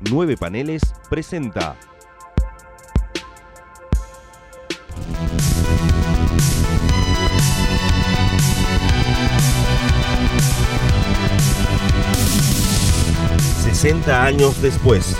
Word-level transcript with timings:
Nueve 0.00 0.36
Paneles 0.36 0.82
presenta. 1.08 1.76
...60 13.64 14.08
años 14.08 14.60
después... 14.60 15.14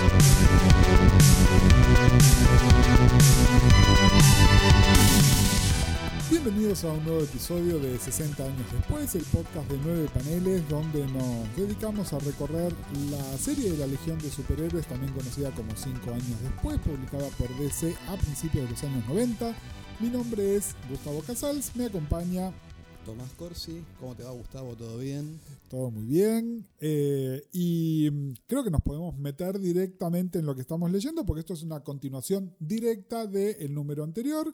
Bienvenidos 6.69 6.95
a 6.95 6.99
un 6.99 7.03
nuevo 7.03 7.23
episodio 7.23 7.79
de 7.79 7.97
60 7.97 8.43
años 8.43 8.71
después, 8.71 9.15
el 9.15 9.23
podcast 9.23 9.71
de 9.71 9.79
nueve 9.83 10.07
paneles 10.13 10.69
donde 10.69 11.03
nos 11.07 11.55
dedicamos 11.55 12.13
a 12.13 12.19
recorrer 12.19 12.71
la 13.09 13.37
serie 13.39 13.71
de 13.71 13.77
la 13.79 13.87
Legión 13.87 14.19
de 14.19 14.29
Superhéroes, 14.29 14.85
también 14.85 15.11
conocida 15.13 15.49
como 15.55 15.75
5 15.75 16.11
años 16.11 16.43
después, 16.43 16.77
publicada 16.77 17.27
por 17.39 17.49
DC 17.57 17.95
a 18.09 18.15
principios 18.17 18.65
de 18.65 18.69
los 18.69 18.83
años 18.83 19.03
90. 19.07 19.55
Mi 19.99 20.09
nombre 20.09 20.57
es 20.57 20.75
Gustavo 20.87 21.21
Casals, 21.21 21.75
me 21.75 21.85
acompaña 21.87 22.53
Tomás 23.03 23.31
Corsi, 23.33 23.83
¿cómo 23.99 24.13
te 24.13 24.21
va 24.21 24.29
Gustavo? 24.29 24.75
¿Todo 24.75 24.99
bien? 24.99 25.39
Todo 25.69 25.89
muy 25.89 26.05
bien. 26.05 26.67
Eh, 26.79 27.47
y 27.51 28.11
creo 28.45 28.63
que 28.63 28.69
nos 28.69 28.81
podemos 28.81 29.17
meter 29.17 29.57
directamente 29.59 30.37
en 30.37 30.45
lo 30.45 30.53
que 30.53 30.61
estamos 30.61 30.91
leyendo, 30.91 31.25
porque 31.25 31.39
esto 31.39 31.55
es 31.55 31.63
una 31.63 31.79
continuación 31.79 32.53
directa 32.59 33.25
del 33.25 33.73
número 33.73 34.03
anterior. 34.03 34.53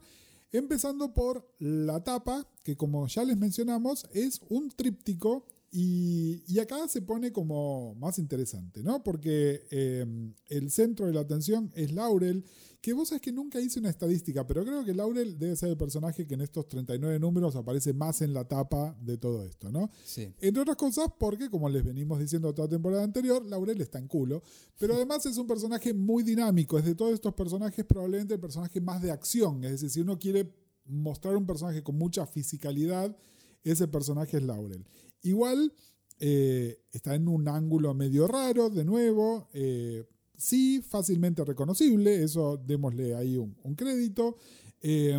Empezando 0.52 1.12
por 1.12 1.48
la 1.58 2.04
tapa, 2.04 2.46
que 2.62 2.76
como 2.76 3.06
ya 3.08 3.24
les 3.24 3.36
mencionamos, 3.36 4.06
es 4.12 4.40
un 4.48 4.70
tríptico. 4.70 5.46
Y, 5.78 6.42
y 6.46 6.58
acá 6.58 6.88
se 6.88 7.02
pone 7.02 7.32
como 7.32 7.94
más 7.96 8.18
interesante, 8.18 8.82
¿no? 8.82 9.04
Porque 9.04 9.66
eh, 9.70 10.06
el 10.48 10.70
centro 10.70 11.04
de 11.04 11.12
la 11.12 11.20
atención 11.20 11.70
es 11.74 11.92
Laurel, 11.92 12.46
que 12.80 12.94
vos 12.94 13.10
sabés 13.10 13.20
que 13.20 13.30
nunca 13.30 13.60
hice 13.60 13.78
una 13.78 13.90
estadística, 13.90 14.46
pero 14.46 14.64
creo 14.64 14.86
que 14.86 14.94
Laurel 14.94 15.38
debe 15.38 15.54
ser 15.54 15.68
el 15.68 15.76
personaje 15.76 16.26
que 16.26 16.32
en 16.32 16.40
estos 16.40 16.66
39 16.66 17.18
números 17.18 17.56
aparece 17.56 17.92
más 17.92 18.22
en 18.22 18.32
la 18.32 18.48
tapa 18.48 18.96
de 19.02 19.18
todo 19.18 19.44
esto, 19.44 19.70
¿no? 19.70 19.90
Sí. 20.02 20.32
Entre 20.40 20.62
otras 20.62 20.78
cosas, 20.78 21.08
porque, 21.18 21.50
como 21.50 21.68
les 21.68 21.84
venimos 21.84 22.20
diciendo 22.20 22.54
toda 22.54 22.68
temporada 22.68 23.04
anterior, 23.04 23.44
Laurel 23.44 23.78
está 23.82 23.98
en 23.98 24.08
culo. 24.08 24.42
Pero 24.78 24.94
además 24.94 25.26
es 25.26 25.36
un 25.36 25.46
personaje 25.46 25.92
muy 25.92 26.22
dinámico. 26.22 26.78
Es 26.78 26.86
de 26.86 26.94
todos 26.94 27.12
estos 27.12 27.34
personajes 27.34 27.84
probablemente 27.84 28.32
el 28.32 28.40
personaje 28.40 28.80
más 28.80 29.02
de 29.02 29.10
acción. 29.10 29.62
Es 29.62 29.72
decir, 29.72 29.90
si 29.90 30.00
uno 30.00 30.18
quiere 30.18 30.50
mostrar 30.86 31.36
un 31.36 31.44
personaje 31.44 31.82
con 31.82 31.98
mucha 31.98 32.24
fisicalidad, 32.24 33.14
ese 33.62 33.88
personaje 33.88 34.36
es 34.36 34.42
Laurel. 34.42 34.86
Igual 35.26 35.72
eh, 36.18 36.78
está 36.92 37.14
en 37.14 37.28
un 37.28 37.48
ángulo 37.48 37.94
medio 37.94 38.26
raro, 38.26 38.70
de 38.70 38.84
nuevo. 38.84 39.48
Eh, 39.52 40.04
sí, 40.36 40.82
fácilmente 40.82 41.44
reconocible. 41.44 42.22
Eso 42.22 42.56
démosle 42.56 43.14
ahí 43.14 43.36
un, 43.36 43.56
un 43.62 43.74
crédito. 43.74 44.36
Eh, 44.80 45.18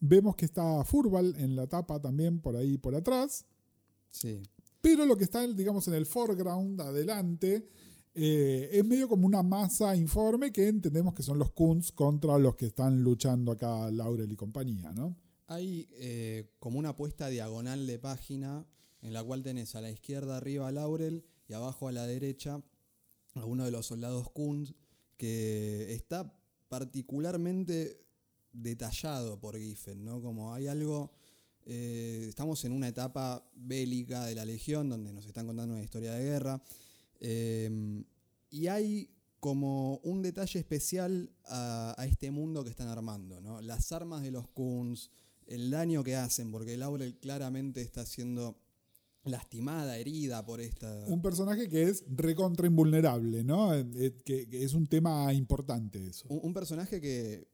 vemos 0.00 0.36
que 0.36 0.44
está 0.44 0.84
Furball 0.84 1.34
en 1.36 1.56
la 1.56 1.66
tapa 1.66 2.00
también 2.00 2.40
por 2.40 2.56
ahí 2.56 2.78
por 2.78 2.94
atrás. 2.94 3.44
Sí. 4.10 4.42
Pero 4.80 5.04
lo 5.04 5.16
que 5.16 5.24
está, 5.24 5.46
digamos, 5.46 5.86
en 5.88 5.94
el 5.94 6.06
foreground, 6.06 6.80
adelante, 6.80 7.68
eh, 8.14 8.68
es 8.72 8.84
medio 8.84 9.08
como 9.08 9.26
una 9.26 9.42
masa 9.42 9.94
informe 9.94 10.52
que 10.52 10.68
entendemos 10.68 11.14
que 11.14 11.22
son 11.22 11.38
los 11.38 11.52
Kunz 11.52 11.92
contra 11.92 12.38
los 12.38 12.56
que 12.56 12.66
están 12.66 13.02
luchando 13.02 13.52
acá 13.52 13.90
Laurel 13.90 14.32
y 14.32 14.36
compañía, 14.36 14.92
¿no? 14.92 15.16
Hay 15.46 15.88
eh, 15.92 16.50
como 16.58 16.78
una 16.78 16.96
puesta 16.96 17.28
diagonal 17.28 17.86
de 17.86 17.98
página 17.98 18.66
en 19.02 19.12
la 19.12 19.22
cual 19.22 19.42
tenés 19.42 19.74
a 19.74 19.80
la 19.80 19.90
izquierda 19.90 20.36
arriba 20.36 20.68
a 20.68 20.72
Laurel 20.72 21.24
y 21.48 21.52
abajo 21.52 21.88
a 21.88 21.92
la 21.92 22.06
derecha 22.06 22.62
a 23.34 23.44
uno 23.44 23.64
de 23.64 23.70
los 23.70 23.86
soldados 23.86 24.30
Kunz 24.30 24.74
que 25.16 25.92
está 25.92 26.34
particularmente 26.68 28.04
detallado 28.52 29.38
por 29.38 29.58
Giffen, 29.58 30.04
¿no? 30.04 30.20
Como 30.20 30.54
hay 30.54 30.66
algo, 30.66 31.12
eh, 31.66 32.26
estamos 32.28 32.64
en 32.64 32.72
una 32.72 32.88
etapa 32.88 33.46
bélica 33.54 34.24
de 34.24 34.34
la 34.34 34.44
Legión 34.44 34.88
donde 34.88 35.12
nos 35.12 35.26
están 35.26 35.46
contando 35.46 35.74
una 35.74 35.84
historia 35.84 36.12
de 36.14 36.24
guerra 36.24 36.62
eh, 37.20 38.02
y 38.50 38.66
hay 38.66 39.10
como 39.40 39.96
un 39.98 40.20
detalle 40.22 40.60
especial 40.60 41.30
a, 41.46 41.96
este 42.06 42.30
mundo 42.30 42.62
que 42.62 42.70
están 42.70 42.88
armando, 42.88 43.40
¿no? 43.40 43.60
Las 43.62 43.90
armas 43.90 44.22
de 44.22 44.30
los 44.30 44.48
Kunz, 44.48 45.10
el 45.46 45.70
daño 45.70 46.04
que 46.04 46.14
hacen, 46.14 46.52
porque 46.52 46.76
Laurel 46.76 47.16
claramente 47.18 47.80
está 47.80 48.04
siendo 48.04 48.58
lastimada, 49.24 49.98
herida 49.98 50.44
por 50.44 50.60
esta... 50.60 51.04
Un 51.06 51.22
personaje 51.22 51.68
que 51.68 51.84
es 51.84 52.04
recontra 52.08 52.66
invulnerable, 52.66 53.44
¿no? 53.44 53.74
Eh, 53.74 54.14
que, 54.24 54.48
que, 54.48 54.64
es 54.64 54.74
un 54.74 54.86
tema 54.86 55.32
importante 55.34 56.06
eso. 56.06 56.26
Un, 56.28 56.40
un 56.42 56.54
personaje 56.54 57.00
que, 57.00 57.46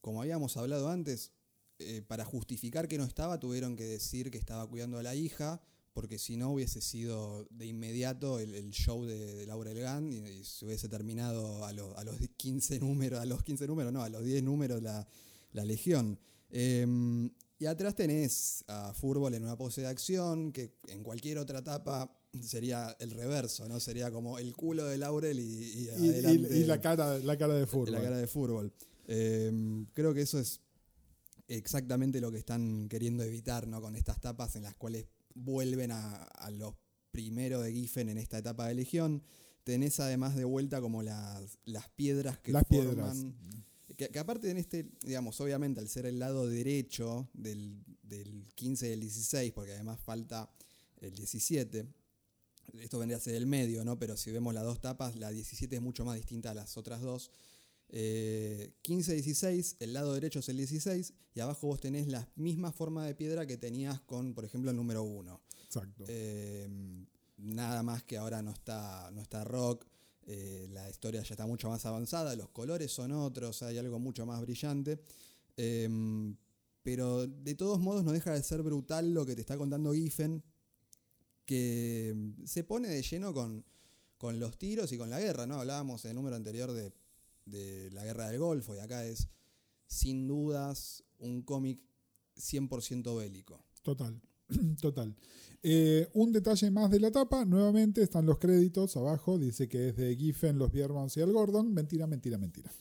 como 0.00 0.20
habíamos 0.20 0.56
hablado 0.56 0.90
antes, 0.90 1.32
eh, 1.78 2.02
para 2.06 2.24
justificar 2.24 2.86
que 2.86 2.98
no 2.98 3.04
estaba, 3.04 3.40
tuvieron 3.40 3.74
que 3.76 3.84
decir 3.84 4.30
que 4.30 4.38
estaba 4.38 4.66
cuidando 4.68 4.98
a 4.98 5.02
la 5.02 5.14
hija, 5.14 5.60
porque 5.92 6.18
si 6.18 6.36
no 6.36 6.50
hubiese 6.50 6.80
sido 6.80 7.46
de 7.50 7.66
inmediato 7.66 8.38
el, 8.38 8.54
el 8.54 8.70
show 8.70 9.04
de, 9.04 9.34
de 9.34 9.46
Laura 9.46 9.70
Elgan 9.70 10.12
y, 10.12 10.18
y, 10.18 10.44
se 10.44 10.66
hubiese 10.66 10.88
terminado 10.88 11.64
a, 11.64 11.72
lo, 11.72 11.96
a, 11.98 12.04
los 12.04 12.16
15 12.36 12.78
números, 12.80 13.20
a 13.20 13.24
los 13.24 13.42
15 13.42 13.66
números, 13.66 13.92
no, 13.92 14.02
a 14.02 14.08
los 14.08 14.24
10 14.24 14.42
números 14.42 14.82
la, 14.82 15.06
la 15.52 15.64
Legión. 15.64 16.18
Eh, 16.50 16.86
y 17.58 17.66
atrás 17.66 17.94
tenés 17.94 18.64
a 18.66 18.92
Furball 18.92 19.34
en 19.34 19.44
una 19.44 19.56
pose 19.56 19.80
de 19.82 19.86
acción, 19.88 20.52
que 20.52 20.74
en 20.88 21.02
cualquier 21.02 21.38
otra 21.38 21.60
etapa 21.60 22.10
sería 22.42 22.96
el 22.98 23.12
reverso, 23.12 23.68
¿no? 23.68 23.78
Sería 23.78 24.10
como 24.10 24.38
el 24.38 24.54
culo 24.56 24.84
de 24.86 24.98
Laurel 24.98 25.38
y, 25.38 25.42
y, 25.42 25.88
y, 25.98 26.46
y 26.60 26.64
la, 26.64 26.80
cara, 26.80 27.18
la 27.18 27.36
cara 27.36 27.54
de 27.54 27.66
Furball. 27.66 27.92
La 27.92 28.02
cara 28.02 28.16
de 28.18 28.26
Furball. 28.26 28.72
Eh, 29.06 29.52
creo 29.92 30.12
que 30.14 30.22
eso 30.22 30.38
es 30.38 30.60
exactamente 31.46 32.20
lo 32.20 32.32
que 32.32 32.38
están 32.38 32.88
queriendo 32.88 33.22
evitar, 33.22 33.68
¿no? 33.68 33.80
Con 33.80 33.94
estas 33.96 34.20
tapas 34.20 34.56
en 34.56 34.62
las 34.62 34.74
cuales 34.74 35.06
vuelven 35.34 35.92
a, 35.92 36.22
a 36.24 36.50
los 36.50 36.74
primeros 37.10 37.62
de 37.62 37.72
Giffen 37.72 38.08
en 38.08 38.18
esta 38.18 38.38
etapa 38.38 38.66
de 38.66 38.74
Legión. 38.74 39.22
Tenés 39.62 40.00
además 40.00 40.34
de 40.34 40.44
vuelta 40.44 40.80
como 40.80 41.02
las, 41.02 41.58
las 41.64 41.88
piedras 41.90 42.38
que 42.38 42.52
las 42.52 42.64
forman. 42.66 42.94
Piedras. 42.94 43.24
Que, 43.96 44.08
que, 44.08 44.18
aparte 44.18 44.50
en 44.50 44.58
este, 44.58 44.86
digamos, 45.02 45.40
obviamente 45.40 45.80
al 45.80 45.88
ser 45.88 46.06
el 46.06 46.18
lado 46.18 46.46
derecho 46.48 47.28
del, 47.32 47.84
del 48.02 48.46
15 48.54 48.86
y 48.86 48.90
del 48.90 49.00
16, 49.00 49.52
porque 49.52 49.72
además 49.72 50.00
falta 50.00 50.50
el 51.00 51.14
17, 51.14 51.86
esto 52.80 52.98
vendría 52.98 53.18
a 53.18 53.20
ser 53.20 53.34
el 53.34 53.46
medio, 53.46 53.84
¿no? 53.84 53.98
Pero 53.98 54.16
si 54.16 54.30
vemos 54.30 54.54
las 54.54 54.64
dos 54.64 54.80
tapas, 54.80 55.16
la 55.16 55.30
17 55.30 55.76
es 55.76 55.82
mucho 55.82 56.04
más 56.04 56.16
distinta 56.16 56.50
a 56.50 56.54
las 56.54 56.76
otras 56.76 57.00
dos. 57.00 57.30
Eh, 57.88 58.74
15-16, 58.82 59.76
el 59.80 59.92
lado 59.92 60.14
derecho 60.14 60.40
es 60.40 60.48
el 60.48 60.56
16, 60.56 61.12
y 61.34 61.40
abajo 61.40 61.66
vos 61.66 61.80
tenés 61.80 62.08
la 62.08 62.28
misma 62.36 62.72
forma 62.72 63.06
de 63.06 63.14
piedra 63.14 63.46
que 63.46 63.56
tenías 63.56 64.00
con, 64.00 64.34
por 64.34 64.44
ejemplo, 64.44 64.70
el 64.70 64.76
número 64.76 65.02
1. 65.02 65.40
Exacto. 65.66 66.04
Eh, 66.08 66.68
nada 67.36 67.82
más 67.82 68.02
que 68.02 68.16
ahora 68.16 68.42
no 68.42 68.50
está, 68.50 69.10
no 69.12 69.20
está 69.20 69.44
Rock, 69.44 69.86
eh, 70.26 70.68
la 70.70 70.88
historia 70.88 71.22
ya 71.22 71.34
está 71.34 71.46
mucho 71.46 71.68
más 71.68 71.84
avanzada, 71.86 72.34
los 72.36 72.50
colores 72.50 72.92
son 72.92 73.12
otros, 73.12 73.62
hay 73.62 73.78
algo 73.78 73.98
mucho 73.98 74.26
más 74.26 74.40
brillante. 74.40 75.00
Eh, 75.56 75.88
pero 76.84 77.26
de 77.26 77.54
todos 77.54 77.80
modos 77.80 78.04
no 78.04 78.12
deja 78.12 78.32
de 78.32 78.42
ser 78.42 78.62
brutal 78.62 79.14
lo 79.14 79.24
que 79.24 79.34
te 79.34 79.40
está 79.40 79.56
contando 79.56 79.94
Giffen, 79.94 80.44
que 81.46 82.14
se 82.44 82.62
pone 82.62 82.88
de 82.88 83.02
lleno 83.02 83.32
con, 83.32 83.64
con 84.18 84.38
los 84.38 84.58
tiros 84.58 84.92
y 84.92 84.98
con 84.98 85.08
la 85.08 85.18
guerra, 85.18 85.46
¿no? 85.46 85.60
Hablábamos 85.60 86.04
en 86.04 86.10
el 86.10 86.16
número 86.16 86.36
anterior 86.36 86.72
de, 86.72 86.92
de 87.46 87.90
la 87.92 88.04
guerra 88.04 88.28
del 88.28 88.38
Golfo 88.38 88.76
y 88.76 88.80
acá 88.80 89.04
es 89.06 89.28
sin 89.86 90.28
dudas 90.28 91.04
un 91.18 91.42
cómic 91.42 91.80
100% 92.36 93.16
bélico. 93.16 93.64
Total, 93.82 94.20
total. 94.80 95.14
Eh, 95.62 96.08
un 96.12 96.30
detalle 96.30 96.70
más 96.70 96.90
de 96.90 97.00
la 97.00 97.10
tapa, 97.10 97.44
nuevamente 97.44 98.02
están 98.02 98.26
los 98.26 98.38
créditos 98.38 98.96
abajo, 98.96 99.38
dice 99.38 99.68
que 99.68 99.88
es 99.88 99.96
de 99.96 100.14
Giffen, 100.14 100.58
los 100.58 100.70
Biermans 100.70 101.16
y 101.16 101.20
el 101.20 101.32
Gordon. 101.32 101.72
Mentira, 101.72 102.06
mentira, 102.06 102.36
mentira. 102.36 102.70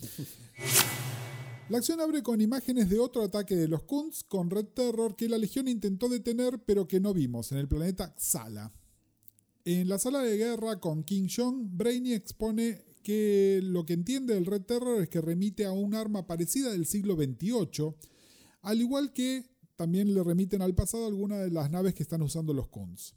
La 1.69 1.77
acción 1.77 2.01
abre 2.01 2.21
con 2.21 2.41
imágenes 2.41 2.89
de 2.89 2.99
otro 2.99 3.23
ataque 3.23 3.55
de 3.55 3.69
los 3.69 3.83
Kunz 3.83 4.23
con 4.25 4.49
Red 4.49 4.65
Terror 4.75 5.15
que 5.15 5.29
la 5.29 5.37
Legión 5.37 5.69
intentó 5.69 6.09
detener 6.09 6.59
pero 6.65 6.89
que 6.89 6.99
no 6.99 7.13
vimos 7.13 7.53
en 7.53 7.57
el 7.57 7.69
planeta 7.69 8.13
Xala. 8.17 8.73
En 9.63 9.87
la 9.87 9.97
sala 9.97 10.21
de 10.21 10.35
guerra 10.35 10.81
con 10.81 11.05
King 11.05 11.29
Jong, 11.33 11.69
Brainy 11.77 12.13
expone 12.13 12.83
que 13.01 13.61
lo 13.63 13.85
que 13.85 13.93
entiende 13.93 14.35
el 14.37 14.45
Red 14.45 14.63
Terror 14.63 15.01
es 15.01 15.07
que 15.07 15.21
remite 15.21 15.65
a 15.65 15.71
un 15.71 15.95
arma 15.95 16.27
parecida 16.27 16.69
del 16.69 16.85
siglo 16.85 17.15
XXVIII, 17.15 17.95
al 18.61 18.81
igual 18.81 19.13
que 19.13 19.52
también 19.75 20.13
le 20.13 20.23
remiten 20.23 20.61
al 20.61 20.75
pasado 20.75 21.07
algunas 21.07 21.39
de 21.39 21.51
las 21.51 21.71
naves 21.71 21.93
que 21.93 22.03
están 22.03 22.21
usando 22.21 22.53
los 22.53 22.67
Kunz. 22.67 23.13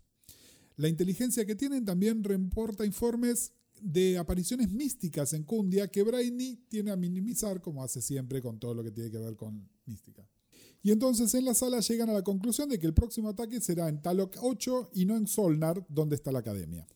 La 0.76 0.88
inteligencia 0.88 1.46
que 1.46 1.56
tienen 1.56 1.84
también 1.84 2.22
reporta 2.22 2.84
informes 2.84 3.52
de 3.80 4.18
apariciones 4.18 4.70
místicas 4.70 5.32
en 5.32 5.44
Kundia 5.44 5.88
que 5.88 6.02
Brainy 6.02 6.56
tiene 6.68 6.90
a 6.90 6.96
minimizar, 6.96 7.60
como 7.60 7.82
hace 7.82 8.00
siempre 8.00 8.42
con 8.42 8.58
todo 8.58 8.74
lo 8.74 8.82
que 8.82 8.90
tiene 8.90 9.10
que 9.10 9.18
ver 9.18 9.36
con 9.36 9.68
mística. 9.84 10.28
Y 10.82 10.92
entonces 10.92 11.34
en 11.34 11.44
la 11.44 11.54
sala 11.54 11.80
llegan 11.80 12.10
a 12.10 12.12
la 12.12 12.22
conclusión 12.22 12.68
de 12.68 12.78
que 12.78 12.86
el 12.86 12.94
próximo 12.94 13.30
ataque 13.30 13.60
será 13.60 13.88
en 13.88 14.00
Talok 14.00 14.36
8 14.40 14.90
y 14.94 15.04
no 15.04 15.16
en 15.16 15.26
Solnar, 15.26 15.84
donde 15.88 16.16
está 16.16 16.30
la 16.30 16.38
academia. 16.40 16.86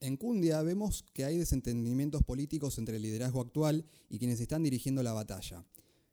En 0.00 0.16
Kundia 0.16 0.62
vemos 0.62 1.04
que 1.12 1.24
hay 1.24 1.38
desentendimientos 1.38 2.22
políticos 2.22 2.78
entre 2.78 2.96
el 2.96 3.02
liderazgo 3.02 3.40
actual 3.40 3.84
y 4.08 4.18
quienes 4.18 4.40
están 4.40 4.62
dirigiendo 4.62 5.02
la 5.02 5.12
batalla. 5.12 5.64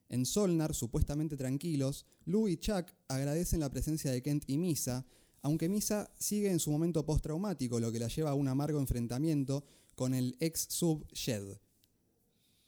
En 0.09 0.25
Solnar, 0.25 0.73
supuestamente 0.73 1.35
tranquilos, 1.35 2.05
Lou 2.25 2.47
y 2.47 2.57
Chuck 2.57 2.91
agradecen 3.07 3.59
la 3.59 3.69
presencia 3.69 4.11
de 4.11 4.21
Kent 4.21 4.43
y 4.47 4.57
Misa, 4.57 5.05
aunque 5.41 5.69
Misa 5.69 6.09
sigue 6.17 6.51
en 6.51 6.59
su 6.59 6.71
momento 6.71 7.05
postraumático, 7.05 7.79
lo 7.79 7.91
que 7.91 7.99
la 7.99 8.07
lleva 8.07 8.31
a 8.31 8.35
un 8.35 8.47
amargo 8.47 8.79
enfrentamiento 8.79 9.63
con 9.95 10.13
el 10.13 10.35
ex 10.39 10.67
sub 10.69 11.05
Shed. 11.13 11.57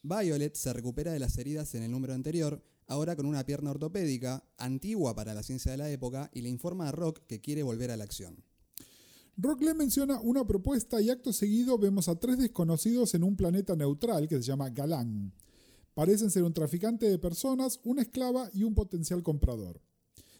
Violet 0.01 0.55
se 0.55 0.73
recupera 0.73 1.11
de 1.11 1.19
las 1.19 1.37
heridas 1.37 1.75
en 1.75 1.83
el 1.83 1.91
número 1.91 2.13
anterior, 2.13 2.63
ahora 2.87 3.15
con 3.15 3.25
una 3.25 3.45
pierna 3.45 3.71
ortopédica, 3.71 4.43
antigua 4.57 5.15
para 5.15 5.33
la 5.33 5.43
ciencia 5.43 5.71
de 5.71 5.77
la 5.77 5.91
época, 5.91 6.29
y 6.33 6.41
le 6.41 6.49
informa 6.49 6.87
a 6.87 6.91
Rock 6.91 7.19
que 7.27 7.41
quiere 7.41 7.63
volver 7.63 7.91
a 7.91 7.97
la 7.97 8.05
acción. 8.05 8.43
Rock 9.37 9.61
le 9.61 9.73
menciona 9.73 10.19
una 10.19 10.45
propuesta 10.45 11.01
y 11.01 11.09
acto 11.09 11.31
seguido 11.31 11.77
vemos 11.77 12.09
a 12.09 12.19
tres 12.19 12.37
desconocidos 12.37 13.13
en 13.13 13.23
un 13.23 13.37
planeta 13.37 13.75
neutral 13.75 14.27
que 14.27 14.35
se 14.35 14.43
llama 14.43 14.69
Galán. 14.69 15.33
Parecen 15.99 16.31
ser 16.31 16.43
un 16.43 16.53
traficante 16.53 17.09
de 17.09 17.19
personas, 17.19 17.81
una 17.83 18.03
esclava 18.03 18.49
y 18.53 18.63
un 18.63 18.73
potencial 18.73 19.21
comprador. 19.21 19.81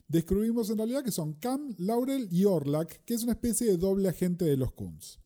Descubrimos 0.07 0.69
en 0.69 0.77
realidad 0.77 1.03
que 1.03 1.11
son 1.11 1.33
Cam, 1.33 1.75
Laurel 1.77 2.29
y 2.31 2.45
Orlak, 2.45 3.03
que 3.03 3.13
es 3.13 3.23
una 3.23 3.33
especie 3.33 3.67
de 3.67 3.75
doble 3.75 4.07
agente 4.07 4.45
de 4.45 4.55
los 4.55 4.71
Kuns. 4.71 5.19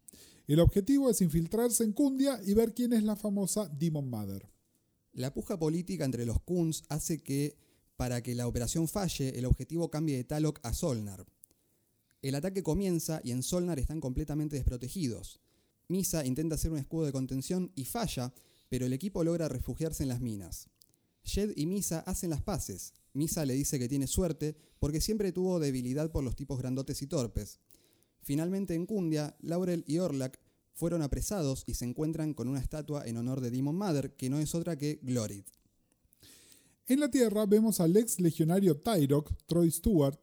El 0.48 0.60
objetivo 0.60 1.12
es 1.12 1.22
infiltrarse 1.22 1.84
en 1.84 1.94
Kundia 1.94 2.42
y 2.44 2.56
ver 2.56 2.74
quién 2.74 2.94
es 2.94 3.04
la 3.04 3.16
famosa 3.16 3.70
Demon 3.78 4.10
Mother. 4.10 4.50
La 5.12 5.32
puja 5.32 5.60
política 5.60 6.04
entre 6.04 6.26
los 6.26 6.42
Kuns 6.42 6.82
hace 6.90 7.22
que, 7.22 7.56
para 7.96 8.24
que 8.24 8.34
la 8.34 8.48
operación 8.48 8.88
falle, 8.88 9.38
el 9.38 9.46
objetivo 9.46 9.92
cambie 9.92 10.18
de 10.18 10.24
Talok 10.24 10.62
a 10.64 10.74
Solnar. 10.74 11.28
El 12.24 12.34
ataque 12.34 12.64
comienza 12.64 13.22
y 13.24 13.34
en 13.34 13.44
Solnar 13.44 13.78
están 13.78 14.02
completamente 14.02 14.56
desprotegidos. 14.56 15.42
Misa 15.90 16.26
intenta 16.26 16.56
hacer 16.56 16.72
un 16.72 16.80
escudo 16.80 17.06
de 17.06 17.12
contención 17.12 17.72
y 17.76 17.86
falla, 17.86 18.34
pero 18.74 18.88
el 18.88 18.94
equipo 18.94 19.24
logra 19.24 19.48
refugiarse 19.48 20.02
en 20.02 20.10
las 20.10 20.20
minas. 20.20 20.68
Jed 21.24 21.54
y 21.56 21.68
Misa 21.68 22.00
hacen 22.00 22.32
las 22.32 22.42
paces. 22.42 22.96
Misa 23.14 23.46
le 23.46 23.54
dice 23.54 23.78
que 23.78 23.88
tiene 23.88 24.08
suerte 24.08 24.56
porque 24.80 25.00
siempre 25.00 25.32
tuvo 25.32 25.60
debilidad 25.60 26.12
por 26.12 26.24
los 26.24 26.36
tipos 26.36 26.58
grandotes 26.58 27.04
y 27.04 27.06
torpes. 27.06 27.60
Finalmente 28.24 28.74
en 28.74 28.88
Kundia, 28.88 29.38
Laurel 29.42 29.84
y 29.86 30.00
Orlak 30.00 30.40
fueron 30.74 31.04
apresados 31.04 31.66
y 31.68 31.76
se 31.76 31.86
encuentran 31.86 32.34
con 32.34 32.48
una 32.48 32.60
estatua 32.60 33.06
en 33.06 33.18
honor 33.18 33.42
de 33.42 33.52
Demon 33.52 33.76
Mother, 33.76 34.16
que 34.16 34.32
no 34.32 34.40
es 34.40 34.56
otra 34.56 34.76
que 34.76 35.00
Glorid. 35.04 35.44
En 36.88 37.00
la 37.00 37.12
Tierra 37.12 37.46
vemos 37.46 37.80
al 37.80 37.96
ex 37.96 38.20
legionario 38.20 38.78
Tyrok, 38.78 39.34
Troy 39.46 39.70
Stewart, 39.70 40.18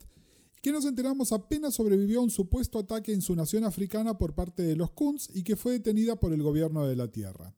que 0.61 0.73
nos 0.73 0.85
enteramos 0.87 1.31
apenas 1.31 1.75
sobrevivió 1.75 2.19
a 2.19 2.25
un 2.25 2.31
supuesto 2.31 2.81
ataque 2.81 3.13
en 3.13 3.23
su 3.23 3.37
nación 3.37 3.63
africana 3.63 4.19
por 4.19 4.35
parte 4.35 4.65
de 4.65 4.75
los 4.75 4.91
Kuns 4.91 5.31
y 5.33 5.45
que 5.45 5.55
fue 5.55 5.75
detenida 5.75 6.19
por 6.19 6.33
el 6.33 6.43
gobierno 6.43 6.85
de 6.85 6.97
la 6.97 7.07
Tierra. 7.07 7.55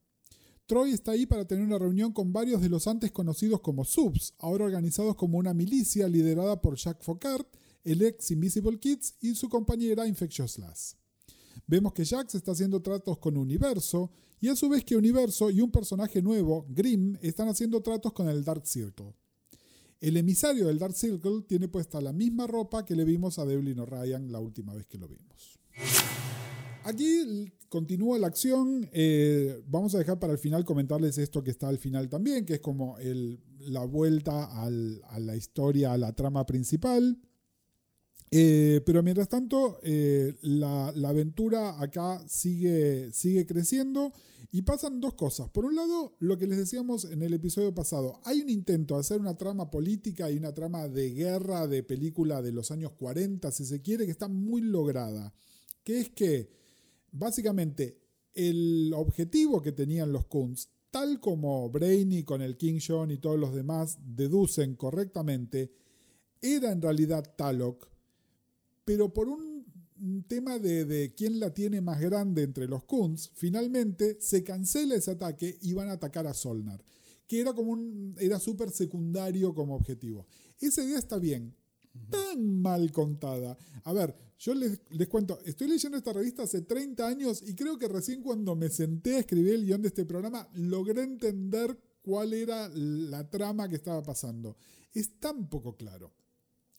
Troy 0.67 0.93
está 0.93 1.13
ahí 1.13 1.27
para 1.27 1.45
tener 1.45 1.65
una 1.65 1.79
reunión 1.79 2.13
con 2.13 2.33
varios 2.33 2.61
de 2.61 2.69
los 2.69 2.87
antes 2.87 3.11
conocidos 3.11 3.61
como 3.61 3.85
subs, 3.85 4.35
ahora 4.39 4.65
organizados 4.65 5.17
como 5.17 5.39
una 5.39 5.53
milicia 5.53 6.09
liderada 6.09 6.61
por 6.61 6.77
Jack 6.77 7.03
Focard, 7.03 7.45
el 7.85 8.03
ex 8.03 8.31
Invisible 8.31 8.79
Kids 8.79 9.17
y 9.21 9.35
su 9.35 9.49
compañera 9.49 10.07
Infectious 10.07 10.59
Lass. 10.59 10.97
Vemos 11.67 11.93
que 11.93 12.05
Jack 12.05 12.35
está 12.35 12.53
haciendo 12.53 12.81
tratos 12.81 13.19
con 13.19 13.37
Universo 13.37 14.11
y 14.41 14.49
a 14.49 14.57
su 14.57 14.69
vez 14.69 14.85
que 14.85 14.97
Universo 14.97 15.51
y 15.51 15.61
un 15.61 15.71
personaje 15.71 16.23
nuevo, 16.23 16.67
Grimm, 16.69 17.17
están 17.23 17.49
haciendo 17.49 17.81
tratos 17.83 18.13
con 18.13 18.29
el 18.29 18.45
Dark 18.45 18.67
Circle. 18.67 19.15
El 20.01 20.17
emisario 20.17 20.67
del 20.67 20.79
Dark 20.79 20.95
Circle 20.95 21.43
tiene 21.43 21.69
puesta 21.69 22.01
la 22.01 22.13
misma 22.13 22.47
ropa 22.47 22.85
que 22.85 22.97
le 22.97 23.05
vimos 23.05 23.39
a 23.39 23.45
Devlin 23.45 23.79
O'Ryan 23.79 24.33
la 24.33 24.41
última 24.41 24.75
vez 24.75 24.87
que 24.87 24.99
lo 24.99 25.07
vimos. 25.07 25.61
Aquí 26.85 27.53
continúa 27.73 28.19
la 28.19 28.27
acción. 28.27 28.87
Eh, 28.93 29.63
vamos 29.67 29.95
a 29.95 29.99
dejar 29.99 30.19
para 30.19 30.35
el 30.35 30.39
final 30.39 30.63
comentarles 30.63 31.17
esto 31.17 31.43
que 31.43 31.51
está 31.51 31.69
al 31.69 31.79
final 31.79 32.11
también, 32.11 32.45
que 32.45 32.55
es 32.55 32.61
como 32.61 32.99
la 33.61 33.83
vuelta 33.87 34.45
a 34.45 34.69
la 34.69 35.37
historia, 35.37 35.95
a 35.95 35.97
la 35.97 36.13
trama 36.13 36.45
principal. 36.45 37.19
Eh, 38.31 38.83
pero 38.85 39.03
mientras 39.03 39.27
tanto, 39.31 39.79
eh, 39.83 40.37
la, 40.43 40.89
aventura 40.89 41.81
acá 41.81 42.23
sigue, 42.29 43.11
sigue 43.11 43.47
creciendo 43.47 44.13
y 44.51 44.61
pasan 44.61 45.01
dos 45.01 45.15
cosas. 45.15 45.49
Por 45.49 45.65
un 45.65 45.75
lado, 45.75 46.15
lo 46.19 46.37
que 46.37 46.47
les 46.47 46.59
decíamos 46.59 47.07
en 47.07 47.23
el 47.23 47.33
episodio 47.33 47.75
pasado, 47.75 48.21
hay 48.25 48.43
un 48.43 48.51
intento 48.51 48.95
de 48.95 49.01
hacer 49.01 49.19
una 49.19 49.39
trama 49.39 49.71
política 49.71 50.31
y 50.31 50.37
una 50.37 50.53
trama 50.53 50.89
de 50.89 51.11
guerra 51.15 51.67
de 51.67 51.83
película 51.83 52.43
de 52.43 52.53
los 52.53 52.71
años 52.71 52.93
40, 52.93 53.51
si 53.51 53.65
se 53.65 53.81
quiere, 53.81 54.05
que 54.05 54.13
está 54.13 54.29
muy 54.29 54.61
lograda. 54.61 55.33
Que 55.85 56.01
es 56.01 56.11
que, 56.11 56.62
básicamente, 57.13 57.99
el 58.35 58.93
objetivo 58.95 59.63
que 59.63 59.73
tenían 59.73 60.13
los 60.13 60.27
Kunz, 60.27 60.69
tal 60.91 61.21
como 61.21 61.71
Brainy 61.71 62.25
con 62.25 62.43
el 62.43 62.57
King 62.57 62.81
John 62.85 63.11
y 63.11 63.19
todos 63.19 63.39
los 63.39 63.55
demás 63.55 63.99
deducen 64.03 64.75
correctamente, 64.75 65.73
era 66.41 66.73
en 66.73 66.83
realidad 66.83 67.35
Talok 67.37 67.93
pero 68.85 69.13
por 69.13 69.29
un 69.29 70.25
tema 70.27 70.59
de, 70.59 71.15
quién 71.17 71.39
la 71.39 71.55
tiene 71.55 71.81
más 71.81 72.01
grande 72.01 72.43
entre 72.43 72.67
los 72.67 72.85
Kunz, 72.85 73.31
finalmente 73.35 74.19
se 74.21 74.43
cancela 74.43 74.97
ese 74.97 75.13
ataque 75.13 75.57
y 75.61 75.73
van 75.73 75.89
a 75.89 75.93
atacar 75.93 76.27
a 76.27 76.35
Solnar, 76.35 76.83
que 77.29 77.41
era 77.41 77.53
como 77.53 77.73
un, 77.73 78.17
era 78.19 78.41
súper 78.41 78.71
secundario 78.71 79.55
como 79.55 79.77
objetivo. 79.77 80.27
Esa 80.61 80.83
idea 80.83 80.99
está 80.99 81.19
bien, 81.19 81.55
tan 82.11 82.61
mal 82.61 82.91
contada. 82.93 83.57
A 83.85 83.93
ver, 83.93 84.15
yo 84.39 84.55
les, 84.55 84.81
les, 84.91 85.09
cuento, 85.09 85.39
estoy 85.45 85.69
leyendo 85.69 85.97
esta 85.97 86.13
revista 86.13 86.43
hace 86.43 86.63
30 86.63 87.07
años 87.07 87.43
y 87.47 87.55
creo 87.55 87.79
que 87.79 87.89
recién 87.89 88.23
cuando 88.23 88.55
me 88.57 88.69
senté 88.69 89.17
a 89.17 89.21
escribir 89.21 89.55
el 89.55 89.67
guion 89.67 89.83
de 89.83 89.89
este 89.89 90.05
programa 90.05 90.49
logré 90.55 91.03
entender 91.03 91.79
cuál 92.03 92.33
era 92.33 92.69
la 92.75 93.29
trama 93.31 93.69
que 93.69 93.77
estaba 93.77 94.03
pasando. 94.03 94.57
Es 94.93 95.19
tan 95.19 95.49
poco 95.49 95.77
claro. 95.77 96.13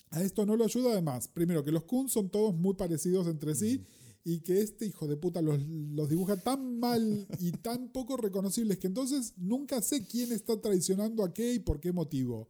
A 0.10 0.22
esto 0.22 0.46
no 0.46 0.56
lo 0.56 0.66
ayuda 0.66 0.92
además, 0.92 1.28
primero 1.28 1.64
que 1.64 1.72
los 1.72 1.86
Kun 1.86 2.08
son 2.08 2.30
todos 2.30 2.54
muy 2.54 2.76
parecidos 2.76 3.28
entre 3.28 3.56
sí 3.56 3.84
y 4.24 4.40
que 4.40 4.62
este 4.62 4.86
hijo 4.86 5.08
de 5.08 5.18
puta 5.18 5.42
los, 5.42 5.60
dibuja 6.08 6.38
tan 6.38 6.80
mal 6.80 7.28
y 7.40 7.52
tan 7.52 7.90
poco 7.90 8.16
reconocibles 8.16 8.78
que 8.78 8.88
entonces 8.88 9.34
nunca 9.38 9.82
sé 9.82 10.06
quién 10.06 10.32
está 10.32 10.62
traicionando 10.62 11.24
a 11.24 11.34
qué 11.34 11.54
y 11.54 11.60
por 11.60 11.80
qué 11.80 11.92
motivo. 11.92 12.48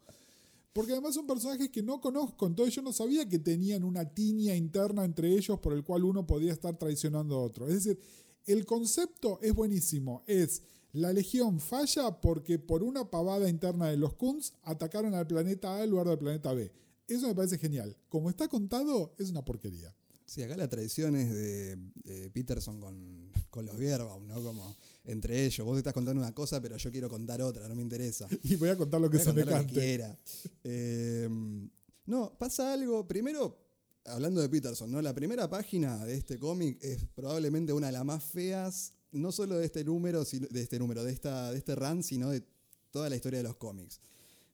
Porque 0.73 0.93
además 0.93 1.13
son 1.13 1.27
personajes 1.27 1.69
que 1.69 1.83
no 1.83 2.01
conozco, 2.01 2.47
entonces 2.47 2.73
yo 2.73 2.81
no 2.81 2.91
sabía 2.91 3.29
que 3.29 3.37
tenían 3.37 3.83
una 3.83 4.11
tiña 4.11 4.55
interna 4.55 5.05
entre 5.05 5.29
ellos 5.29 5.59
por 5.59 5.73
el 5.73 5.83
cual 5.83 6.03
uno 6.03 6.25
podía 6.25 6.51
estar 6.51 6.77
traicionando 6.77 7.35
a 7.35 7.43
otro. 7.43 7.67
Es 7.67 7.75
decir, 7.75 7.99
el 8.47 8.65
concepto 8.65 9.39
es 9.41 9.53
buenísimo, 9.53 10.23
es 10.25 10.63
la 10.92 11.13
legión 11.13 11.59
falla 11.59 12.19
porque 12.21 12.57
por 12.57 12.83
una 12.83 13.09
pavada 13.09 13.49
interna 13.49 13.87
de 13.87 13.97
los 13.97 14.13
Kuns 14.15 14.53
atacaron 14.63 15.13
al 15.13 15.27
planeta 15.27 15.75
A 15.75 15.83
en 15.83 15.92
lugar 15.92 16.07
del 16.07 16.19
planeta 16.19 16.53
B. 16.53 16.71
Eso 17.07 17.27
me 17.27 17.35
parece 17.35 17.57
genial. 17.57 17.95
Como 18.09 18.30
está 18.30 18.47
contado, 18.47 19.13
es 19.18 19.30
una 19.30 19.45
porquería. 19.45 19.95
Sí, 20.25 20.42
acá 20.42 20.56
la 20.56 20.69
tradición 20.69 21.15
es 21.15 21.33
de, 21.33 22.30
Peterson 22.31 22.80
con, 22.80 23.31
con 23.49 23.65
los 23.65 23.77
Bierbaum, 23.77 24.27
¿no? 24.27 24.42
Como 24.42 24.75
entre 25.06 25.45
ellos. 25.45 25.66
Vos 25.66 25.78
estás 25.78 25.94
contando 25.94 26.22
una 26.22 26.33
cosa, 26.33 26.62
pero 26.62 26.78
yo 26.78 26.92
quiero 26.92 27.10
contar 27.10 27.42
otra, 27.42 27.68
no 27.68 27.76
me 27.76 27.81
interesa. 27.81 28.28
Y 28.44 28.56
voy 28.56 28.69
a 28.69 28.78
contar 28.78 29.02
lo 29.02 29.10
que 29.10 29.19
se 29.19 29.33
me 29.33 29.45
cante. 29.45 30.18
Em, 30.64 31.69
no, 32.06 32.38
pasa 32.38 32.74
algo. 32.74 33.07
Primero, 33.07 33.57
hablando 34.06 34.42
de 34.42 34.50
Peterson, 34.50 34.92
¿no? 34.92 35.02
La 35.02 35.14
primera 35.14 35.50
página 35.50 36.06
de 36.06 36.16
este 36.16 36.38
cómic 36.38 36.78
es 36.81 37.06
probablemente 37.16 37.74
una 37.74 37.88
de 37.88 37.94
las 37.94 38.06
más 38.06 38.24
feas, 38.24 38.94
no 39.12 39.31
solo 39.31 39.57
de 39.57 39.66
este 39.66 39.83
número, 39.83 40.24
de 40.24 40.62
este 40.62 40.80
número, 40.80 41.04
de, 41.04 41.12
esta, 41.12 41.52
de 41.52 41.57
este 41.57 41.76
run, 41.76 42.04
sino 42.04 42.30
de 42.30 42.44
toda 42.92 43.10
la 43.10 43.16
historia 43.16 43.40
de 43.40 43.44
los 43.44 43.57
cómics. 43.57 44.00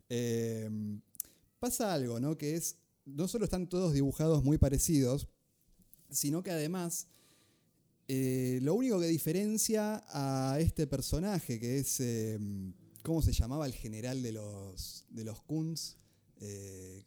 Eh, 0.09 0.69
pasa 1.59 1.93
algo, 1.93 2.19
¿no? 2.19 2.37
Que 2.37 2.55
es, 2.55 2.77
no 3.05 3.27
solo 3.27 3.45
están 3.45 3.67
todos 3.67 3.93
dibujados 3.93 4.43
muy 4.43 4.57
parecidos, 4.57 5.27
sino 6.09 6.41
que 6.41 6.51
además 6.51 7.07
eh, 8.11 8.57
lo 8.63 8.73
único 8.73 8.99
que 8.99 9.05
diferencia 9.05 10.03
a 10.07 10.59
este 10.59 10.87
personaje, 10.87 11.59
que 11.59 11.77
es, 11.77 11.99
em, 11.99 12.73
¿cómo 13.03 13.21
se 13.21 13.31
llamaba 13.31 13.67
el 13.67 13.73
general 13.73 14.23
de 14.23 14.31
los, 14.31 15.05
de 15.11 15.23
los 15.23 15.43
Kuns? 15.43 15.95
Eh, 16.41 17.05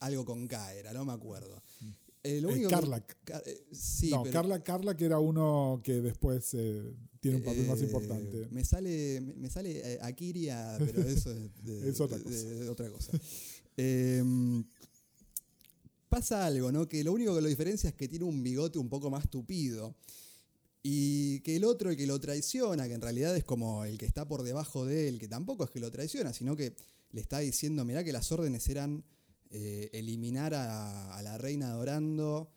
algo 0.00 0.26
con 0.26 0.46
K 0.46 0.74
era, 0.74 0.92
no 0.92 1.06
me 1.06 1.14
acuerdo. 1.14 1.62
Eh, 2.22 2.42
lo 2.42 2.50
único 2.50 2.68
sí, 3.72 4.10
no, 4.10 4.22
Carla, 4.24 4.62
Carla, 4.62 4.94
que 4.94 5.06
era 5.06 5.18
uno 5.18 5.80
que 5.82 6.02
después 6.02 6.50
tiene 7.20 7.38
un 7.38 7.42
papel 7.42 7.66
más 7.66 7.80
importante. 7.80 8.48
Me 8.50 8.66
sale, 8.66 9.18
me 9.18 9.48
sale 9.48 9.98
Akiria, 10.02 10.76
pero 10.78 11.00
eso 11.08 11.32
es, 11.32 11.64
de, 11.64 12.68
otra 12.68 12.90
cosa. 12.90 13.12
Em, 13.78 14.62
pasa 16.12 16.44
algo, 16.44 16.70
¿no? 16.70 16.86
Que 16.86 17.02
lo 17.02 17.14
único 17.14 17.34
que 17.34 17.40
lo 17.40 17.48
diferencia 17.48 17.88
es 17.88 17.94
que 17.94 18.06
tiene 18.06 18.26
un 18.26 18.42
bigote 18.42 18.78
un 18.78 18.90
poco 18.90 19.08
más 19.08 19.30
tupido. 19.30 19.96
Y 20.82 21.40
que 21.40 21.56
el 21.56 21.64
otro, 21.64 21.88
el 21.88 21.96
que 21.96 22.06
lo 22.06 22.20
traiciona, 22.20 22.86
que 22.86 22.92
en 22.92 23.00
realidad 23.00 23.34
es 23.34 23.44
como 23.44 23.86
el 23.86 23.96
que 23.96 24.04
está 24.04 24.28
por 24.28 24.42
debajo 24.42 24.84
de 24.84 25.08
él, 25.08 25.18
que 25.18 25.26
tampoco 25.26 25.64
es 25.64 25.70
que 25.70 25.80
lo 25.80 25.90
traiciona, 25.90 26.34
sino 26.34 26.54
que 26.54 26.76
le 27.12 27.20
está 27.22 27.38
diciendo, 27.38 27.86
mirá 27.86 28.04
que 28.04 28.12
las 28.12 28.30
órdenes 28.30 28.68
eran 28.68 29.02
eh, 29.48 29.88
eliminar 29.94 30.52
a, 30.52 31.22
la 31.22 31.38
reina 31.38 31.70
adorando, 31.70 32.50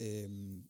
em, 0.00 0.64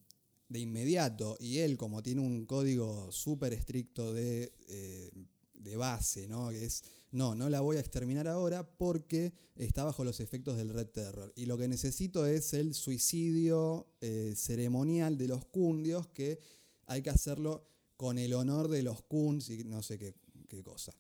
de 0.50 0.58
inmediato. 0.58 1.38
Y 1.40 1.58
él, 1.60 1.78
como 1.78 2.02
tiene 2.02 2.20
un 2.20 2.44
código 2.44 3.10
súper 3.12 3.54
estricto 3.54 4.12
de, 4.12 4.52
eh, 4.68 5.10
de 5.54 5.76
base, 5.78 6.28
¿no? 6.28 6.50
Que 6.50 6.66
es, 6.66 6.84
no, 7.10 7.34
no 7.34 7.48
la 7.48 7.60
voy 7.60 7.76
a 7.76 7.80
exterminar 7.80 8.28
ahora 8.28 8.68
porque 8.76 9.32
está 9.54 9.84
bajo 9.84 10.04
los 10.04 10.20
efectos 10.20 10.56
del 10.56 10.70
Red 10.70 10.88
Terror. 10.88 11.32
Y 11.36 11.46
lo 11.46 11.56
que 11.56 11.68
necesito 11.68 12.26
es 12.26 12.52
el 12.52 12.74
suicidio 12.74 13.86
eh, 14.00 14.34
ceremonial 14.36 15.16
de 15.16 15.28
los 15.28 15.46
cundios, 15.46 16.06
que 16.08 16.40
hay 16.86 17.02
que 17.02 17.10
hacerlo 17.10 17.68
con 17.96 18.18
el 18.18 18.34
honor 18.34 18.68
de 18.68 18.82
los 18.82 19.02
Kuns 19.02 19.50
y 19.50 19.64
no 19.64 19.82
sé 19.82 19.98
qué, 19.98 20.14
qué 20.48 20.62
cosa. 20.62 20.92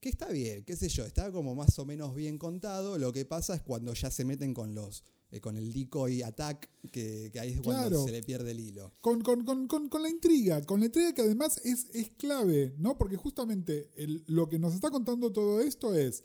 Que 0.00 0.08
está 0.08 0.28
bien, 0.28 0.64
qué 0.64 0.76
sé 0.76 0.88
yo, 0.88 1.04
está 1.04 1.30
como 1.30 1.54
más 1.54 1.78
o 1.78 1.84
menos 1.84 2.14
bien 2.14 2.38
contado. 2.38 2.98
Lo 2.98 3.12
que 3.12 3.24
pasa 3.24 3.54
es 3.54 3.62
cuando 3.62 3.94
ya 3.94 4.10
se 4.10 4.24
meten 4.24 4.52
con 4.52 4.74
los 4.74 5.04
eh, 5.32 5.40
con 5.40 5.56
el 5.56 5.72
decoy 5.72 6.22
attack, 6.22 6.68
que, 6.92 7.30
que 7.32 7.40
ahí 7.40 7.50
es 7.52 7.60
cuando 7.60 7.88
Claro. 7.88 8.04
se 8.04 8.12
le 8.12 8.22
pierde 8.22 8.52
el 8.52 8.60
hilo. 8.60 8.92
Con, 9.00 9.22
con- 9.22 9.44
con- 9.44 9.66
con- 9.66 9.88
con 9.88 10.02
la 10.02 10.08
intriga, 10.10 10.62
con 10.62 10.78
la 10.80 10.86
intriga 10.86 11.12
que 11.12 11.22
además 11.22 11.60
es, 11.64 11.86
es 11.92 12.10
clave, 12.10 12.74
¿no? 12.78 12.96
Porque 12.98 13.16
justamente 13.16 13.90
el- 13.96 14.22
lo 14.28 14.48
que 14.48 14.58
nos 14.60 14.74
está 14.74 14.90
contando 14.90 15.32
todo 15.32 15.60
esto 15.60 15.94
es, 15.96 16.22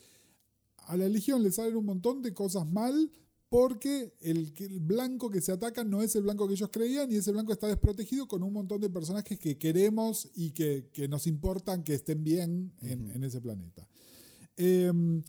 a 0.87 0.95
la 0.97 1.09
Legión 1.09 1.41
le 1.41 1.51
salen 1.51 1.75
un 1.77 1.85
montón 1.85 2.21
de 2.21 2.33
cosas 2.33 2.65
mal 2.69 3.11
porque 3.49 4.13
el, 4.19 4.53
el 4.57 4.79
blanco 4.81 5.29
que 5.29 5.39
se 5.39 5.53
ataca 5.53 5.85
no 5.85 6.03
es 6.03 6.13
el 6.17 6.23
blanco 6.23 6.45
que 6.49 6.53
ellos 6.55 6.69
creían 6.69 7.09
y 7.09 7.15
ese 7.15 7.31
blanco 7.31 7.53
está 7.53 7.67
desprotegido 7.67 8.27
con 8.27 8.43
un 8.43 8.51
montón 8.51 8.81
de 8.81 8.89
personajes 8.89 9.39
que 9.39 9.57
queremos 9.57 10.29
y 10.35 10.51
que, 10.51 10.89
que 10.91 11.07
nos 11.07 11.27
importan 11.27 11.81
que 11.85 11.93
estén 11.93 12.25
bien 12.25 12.73
en, 12.81 13.09
en 13.11 13.23
ese 13.23 13.39
planeta. 13.39 13.87
Em, 14.57 15.23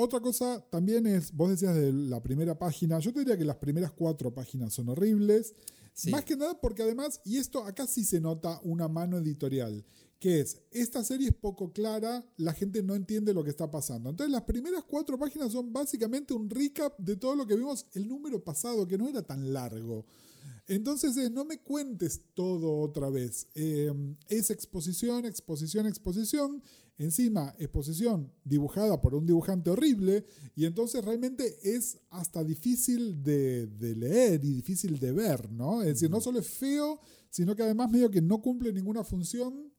otra 0.00 0.20
cosa 0.20 0.64
también 0.70 1.08
es, 1.08 1.32
vos 1.32 1.50
decías 1.50 1.74
de 1.74 1.92
la 1.92 2.22
primera 2.22 2.56
página, 2.56 3.00
yo 3.00 3.12
te 3.12 3.18
diría 3.18 3.36
que 3.36 3.44
las 3.44 3.56
primeras 3.56 3.90
cuatro 3.90 4.32
páginas 4.32 4.72
son 4.72 4.90
horribles. 4.90 5.56
Sí. 5.92 6.12
Más 6.12 6.24
que 6.24 6.36
nada 6.36 6.60
porque 6.60 6.84
además, 6.84 7.20
y 7.24 7.38
esto 7.38 7.64
acá 7.64 7.84
sí 7.88 8.04
se 8.04 8.20
nota 8.20 8.60
una 8.62 8.86
mano 8.86 9.18
editorial, 9.18 9.84
que 10.20 10.38
es, 10.38 10.62
esta 10.70 11.02
serie 11.02 11.30
es 11.30 11.34
poco 11.34 11.72
clara, 11.72 12.24
la 12.36 12.52
gente 12.52 12.80
no 12.80 12.94
entiende 12.94 13.34
lo 13.34 13.42
que 13.42 13.50
está 13.50 13.72
pasando. 13.72 14.10
Entonces 14.10 14.30
las 14.30 14.42
primeras 14.42 14.84
cuatro 14.84 15.18
páginas 15.18 15.50
son 15.50 15.72
básicamente 15.72 16.32
un 16.32 16.48
recap 16.48 16.96
de 17.00 17.16
todo 17.16 17.34
lo 17.34 17.44
que 17.44 17.56
vimos 17.56 17.84
el 17.94 18.06
número 18.06 18.44
pasado, 18.44 18.86
que 18.86 18.98
no 18.98 19.08
era 19.08 19.22
tan 19.22 19.52
largo. 19.52 20.06
Entonces 20.68 21.16
es, 21.16 21.30
no 21.30 21.46
me 21.46 21.58
cuentes 21.58 22.20
todo 22.34 22.80
otra 22.80 23.08
vez. 23.08 23.48
Eh, 23.54 23.90
es 24.28 24.50
exposición, 24.50 25.24
exposición, 25.24 25.86
exposición. 25.86 26.62
Encima, 26.98 27.54
exposición 27.58 28.32
dibujada 28.44 29.00
por 29.00 29.14
un 29.14 29.24
dibujante 29.24 29.70
horrible. 29.70 30.26
Y 30.54 30.66
entonces 30.66 31.02
realmente 31.04 31.56
es 31.62 31.98
hasta 32.10 32.44
difícil 32.44 33.22
de, 33.22 33.66
de 33.68 33.96
leer 33.96 34.44
y 34.44 34.52
difícil 34.52 34.98
de 34.98 35.12
ver, 35.12 35.50
¿no? 35.50 35.80
Es 35.80 35.88
decir, 35.88 36.10
no 36.10 36.20
solo 36.20 36.40
es 36.40 36.48
feo, 36.48 37.00
sino 37.30 37.54
que 37.54 37.62
además 37.62 37.90
medio 37.90 38.10
que 38.10 38.20
no 38.20 38.42
cumple 38.42 38.72
ninguna 38.72 39.04
función. 39.04 39.72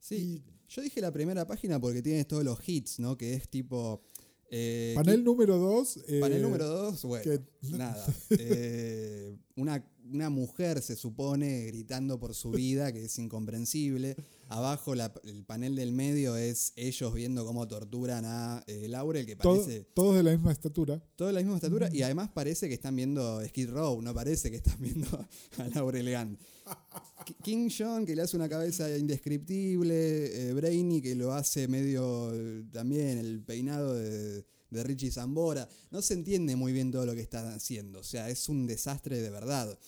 Sí, 0.00 0.42
yo 0.68 0.82
dije 0.82 1.00
la 1.00 1.12
primera 1.12 1.46
página 1.46 1.80
porque 1.80 2.02
tienes 2.02 2.26
todos 2.26 2.44
los 2.44 2.66
hits, 2.66 2.98
¿no? 2.98 3.16
Que 3.16 3.34
es 3.34 3.48
tipo... 3.48 4.02
eh, 4.50 4.92
Panel 4.94 5.22
número 5.24 5.56
2. 5.58 6.00
Panel 6.20 6.42
número 6.42 6.66
dos, 6.66 7.04
bueno, 7.04 7.22
que- 7.24 7.40
nada. 7.76 8.06
Eh, 8.38 9.36
una, 9.56 9.84
una 10.10 10.30
mujer 10.30 10.80
se 10.82 10.96
supone 10.96 11.64
gritando 11.66 12.18
por 12.18 12.34
su 12.34 12.50
vida, 12.50 12.92
que 12.92 13.04
es 13.04 13.18
incomprensible. 13.18 14.16
Abajo 14.50 14.94
la- 14.94 15.12
el 15.24 15.44
panel 15.44 15.76
del 15.76 15.92
medio 15.92 16.36
es 16.36 16.72
ellos 16.76 17.12
viendo 17.14 17.44
cómo 17.44 17.68
torturan 17.68 18.24
a 18.24 18.64
eh, 18.66 18.88
Laurel, 18.88 19.26
que 19.26 19.36
parece 19.36 19.84
todos 19.94 20.16
de 20.16 20.22
la 20.22 20.30
misma 20.32 20.52
estatura. 20.52 21.02
todo 21.16 21.28
de 21.28 21.34
la 21.34 21.40
misma 21.40 21.56
estatura 21.56 21.90
y 21.92 22.02
además 22.02 22.30
parece 22.34 22.66
que 22.68 22.74
están 22.74 22.96
viendo 22.96 23.44
Skid 23.46 23.68
Row, 23.70 24.00
no 24.00 24.14
parece 24.14 24.50
que 24.50 24.56
están 24.56 24.76
viendo 24.80 25.06
a 25.58 25.68
Laurel 25.74 26.10
Gann. 26.10 26.38
K- 26.64 27.34
King 27.42 27.68
John 27.76 28.06
que 28.06 28.16
le 28.16 28.22
hace 28.22 28.36
una 28.36 28.48
cabeza 28.48 28.88
indescriptible, 28.96 30.48
eh, 30.50 30.52
Brainy 30.54 31.00
que 31.02 31.14
lo 31.14 31.32
hace 31.34 31.68
medio 31.68 32.30
eh, 32.34 32.64
también 32.72 33.18
el 33.18 33.42
peinado 33.42 33.94
de, 33.94 34.44
de 34.70 34.82
Richie 34.82 35.10
Zambora. 35.10 35.68
No 35.90 36.02
se 36.02 36.14
entiende 36.14 36.56
muy 36.56 36.72
bien 36.72 36.90
todo 36.90 37.06
lo 37.06 37.14
que 37.14 37.20
están 37.20 37.46
haciendo, 37.52 38.00
o 38.00 38.04
sea, 38.04 38.28
es 38.30 38.48
un 38.48 38.66
desastre 38.66 39.20
de 39.20 39.30
verdad. 39.30 39.78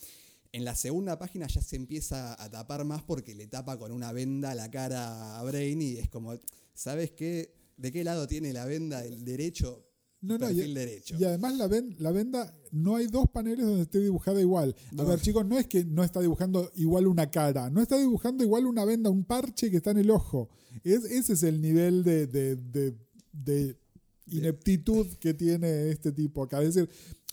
En 0.52 0.64
la 0.64 0.74
segunda 0.74 1.18
página 1.18 1.46
ya 1.46 1.62
se 1.62 1.76
empieza 1.76 2.40
a 2.42 2.50
tapar 2.50 2.84
más 2.84 3.02
porque 3.02 3.34
le 3.34 3.46
tapa 3.46 3.78
con 3.78 3.92
una 3.92 4.12
venda 4.12 4.54
la 4.54 4.70
cara 4.70 5.38
a 5.38 5.42
Brainy 5.44 5.84
y 5.92 5.98
es 5.98 6.08
como, 6.08 6.34
¿sabes 6.74 7.12
qué? 7.12 7.54
¿De 7.76 7.92
qué 7.92 8.02
lado 8.04 8.26
tiene 8.26 8.52
la 8.52 8.64
venda? 8.64 9.04
¿El 9.04 9.24
derecho? 9.24 9.86
No, 10.22 10.36
no, 10.36 10.50
y, 10.50 10.74
derecho. 10.74 11.16
y 11.18 11.24
además 11.24 11.56
la, 11.56 11.66
ven- 11.66 11.96
la 11.98 12.10
venda, 12.10 12.54
no 12.72 12.96
hay 12.96 13.06
dos 13.06 13.24
paneles 13.32 13.64
donde 13.64 13.82
esté 13.84 14.00
dibujada 14.00 14.38
igual. 14.40 14.76
A 14.98 15.04
ver, 15.04 15.18
chicos, 15.20 15.46
no 15.46 15.58
es 15.58 15.66
que 15.66 15.84
no 15.86 16.04
está 16.04 16.20
dibujando 16.20 16.70
igual 16.74 17.06
una 17.06 17.30
cara, 17.30 17.70
no 17.70 17.80
está 17.80 17.96
dibujando 17.96 18.44
igual 18.44 18.66
una 18.66 18.84
venda, 18.84 19.08
un 19.08 19.24
parche 19.24 19.70
que 19.70 19.78
está 19.78 19.92
en 19.92 19.98
el 19.98 20.10
ojo. 20.10 20.50
Es, 20.84 21.04
ese 21.04 21.32
es 21.32 21.42
el 21.42 21.62
nivel 21.62 22.04
de, 22.04 22.26
de- 22.26 22.56
de- 22.56 22.96
de 23.32 23.78
ineptitud 24.26 25.06
que 25.18 25.32
tiene 25.32 25.88
este 25.90 26.12
tipo 26.12 26.42
acá. 26.42 26.60
Es 26.62 26.74
decir, 26.74 26.90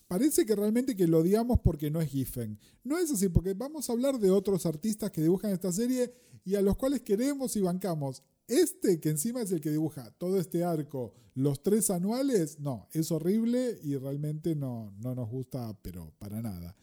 parece 0.08 0.46
que 0.46 0.56
realmente 0.56 0.96
que 0.96 1.08
lo 1.08 1.20
odiamos 1.20 1.60
porque 1.60 1.92
no 1.92 2.02
es 2.02 2.10
Giffen. 2.10 2.60
No 2.84 2.98
es 2.98 3.12
así, 3.12 3.30
porque 3.30 3.54
vamos 3.54 3.90
a 3.90 3.94
hablar 3.94 4.20
de 4.20 4.32
otros 4.32 4.66
artistas 4.66 5.12
que 5.12 5.22
dibujan 5.22 5.52
esta 5.52 5.72
serie 5.72 6.14
y 6.46 6.56
a 6.56 6.62
los 6.62 6.78
cuales 6.78 7.02
queremos 7.02 7.56
y 7.56 7.62
bancamos. 7.62 8.24
Este, 8.48 9.00
que 9.00 9.10
encima 9.10 9.42
es 9.42 9.52
el 9.52 9.60
que 9.60 9.72
dibuja 9.72 10.10
todo 10.18 10.40
este 10.40 10.64
arco, 10.64 11.14
los 11.34 11.62
tres 11.62 11.90
anuales, 11.90 12.60
no, 12.60 12.88
es 12.94 13.12
horrible 13.12 13.78
y 13.84 13.98
realmente 13.98 14.56
no, 14.56 14.94
no 15.00 15.14
nos 15.14 15.30
gusta, 15.30 15.78
pero 15.82 16.14
para 16.18 16.42
nada. 16.42 16.74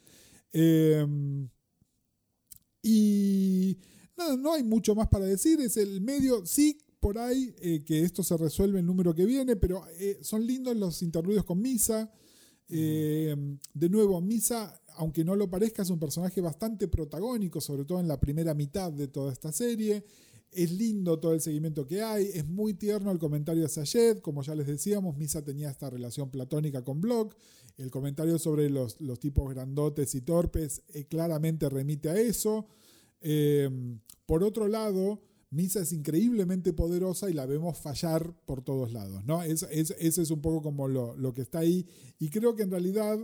Eh, 0.52 1.07
y 2.83 3.78
nada, 4.16 4.37
no 4.37 4.52
hay 4.52 4.62
mucho 4.62 4.95
más 4.95 5.09
para 5.09 5.25
decir, 5.25 5.59
es 5.62 5.78
el 5.78 6.02
medio, 6.02 6.45
sí, 6.45 6.78
por 7.00 7.19
ahí, 7.19 7.54
eh, 7.59 7.83
que 7.85 8.02
esto 8.02 8.23
se 8.23 8.37
resuelve 8.37 8.78
el 8.78 8.87
número 8.87 9.14
que 9.14 9.25
viene, 9.25 9.57
pero 9.57 9.85
eh, 9.99 10.19
son 10.23 10.47
lindos 10.47 10.76
los 10.76 11.02
interludios 11.02 11.45
con 11.45 11.61
Misa. 11.61 12.11
Eh, 12.68 13.37
de 13.75 13.88
nuevo, 13.88 14.21
Misa, 14.21 14.80
aunque 14.97 15.25
no 15.25 15.37
lo 15.37 15.49
parezca, 15.49 15.83
es 15.83 15.90
un 15.90 15.99
personaje 15.99 16.40
bastante 16.40 16.88
protagónico, 16.88 17.61
sobre 17.61 17.85
todo 17.85 18.00
en 18.00 18.09
la 18.09 18.18
primera 18.21 18.54
mitad 18.54 18.92
de 18.92 19.09
toda 19.09 19.33
esta 19.33 19.52
serie. 19.52 20.04
Es 20.50 20.71
lindo 20.71 21.18
todo 21.18 21.35
el 21.35 21.40
seguimiento 21.40 21.85
que 21.85 22.02
hay, 22.02 22.30
es 22.33 22.47
muy 22.47 22.75
tierno 22.75 23.11
el 23.11 23.18
comentario 23.18 23.62
de 23.62 23.68
Sayed, 23.68 24.18
como 24.18 24.42
ya 24.42 24.54
les 24.54 24.68
decíamos, 24.68 25.16
Misa 25.16 25.42
tenía 25.42 25.68
esta 25.68 25.90
relación 25.90 26.30
platónica 26.30 26.85
con 26.85 27.00
Block, 27.00 27.35
el 27.76 27.90
comentario 27.90 28.38
sobre 28.38 28.71
los, 28.71 28.97
tipos 29.18 29.52
grandotes 29.52 30.14
y 30.14 30.21
torpes 30.21 30.83
eh, 30.92 31.06
claramente 31.06 31.68
remite 31.68 32.09
a 32.09 32.21
eso. 32.21 32.68
Eh, 33.21 33.68
por 34.26 34.44
otro 34.44 34.68
lado, 34.68 35.21
Misa 35.54 35.80
es 35.80 35.92
increíblemente 35.92 36.73
poderosa 36.73 37.30
y 37.30 37.32
la 37.32 37.46
vemos 37.46 37.78
fallar 37.78 38.34
por 38.44 38.62
todos 38.62 38.92
lados, 38.92 39.25
¿no? 39.25 39.42
Es, 39.42 39.62
es- 39.70 39.94
ese 39.99 40.23
es 40.23 40.30
un 40.30 40.40
poco 40.42 40.61
como 40.62 40.88
lo, 40.88 41.16
lo 41.16 41.32
que 41.32 41.42
está 41.42 41.61
ahí. 41.61 41.87
Y 42.18 42.28
creo 42.30 42.54
que 42.56 42.64
en 42.64 42.70
realidad, 42.70 43.18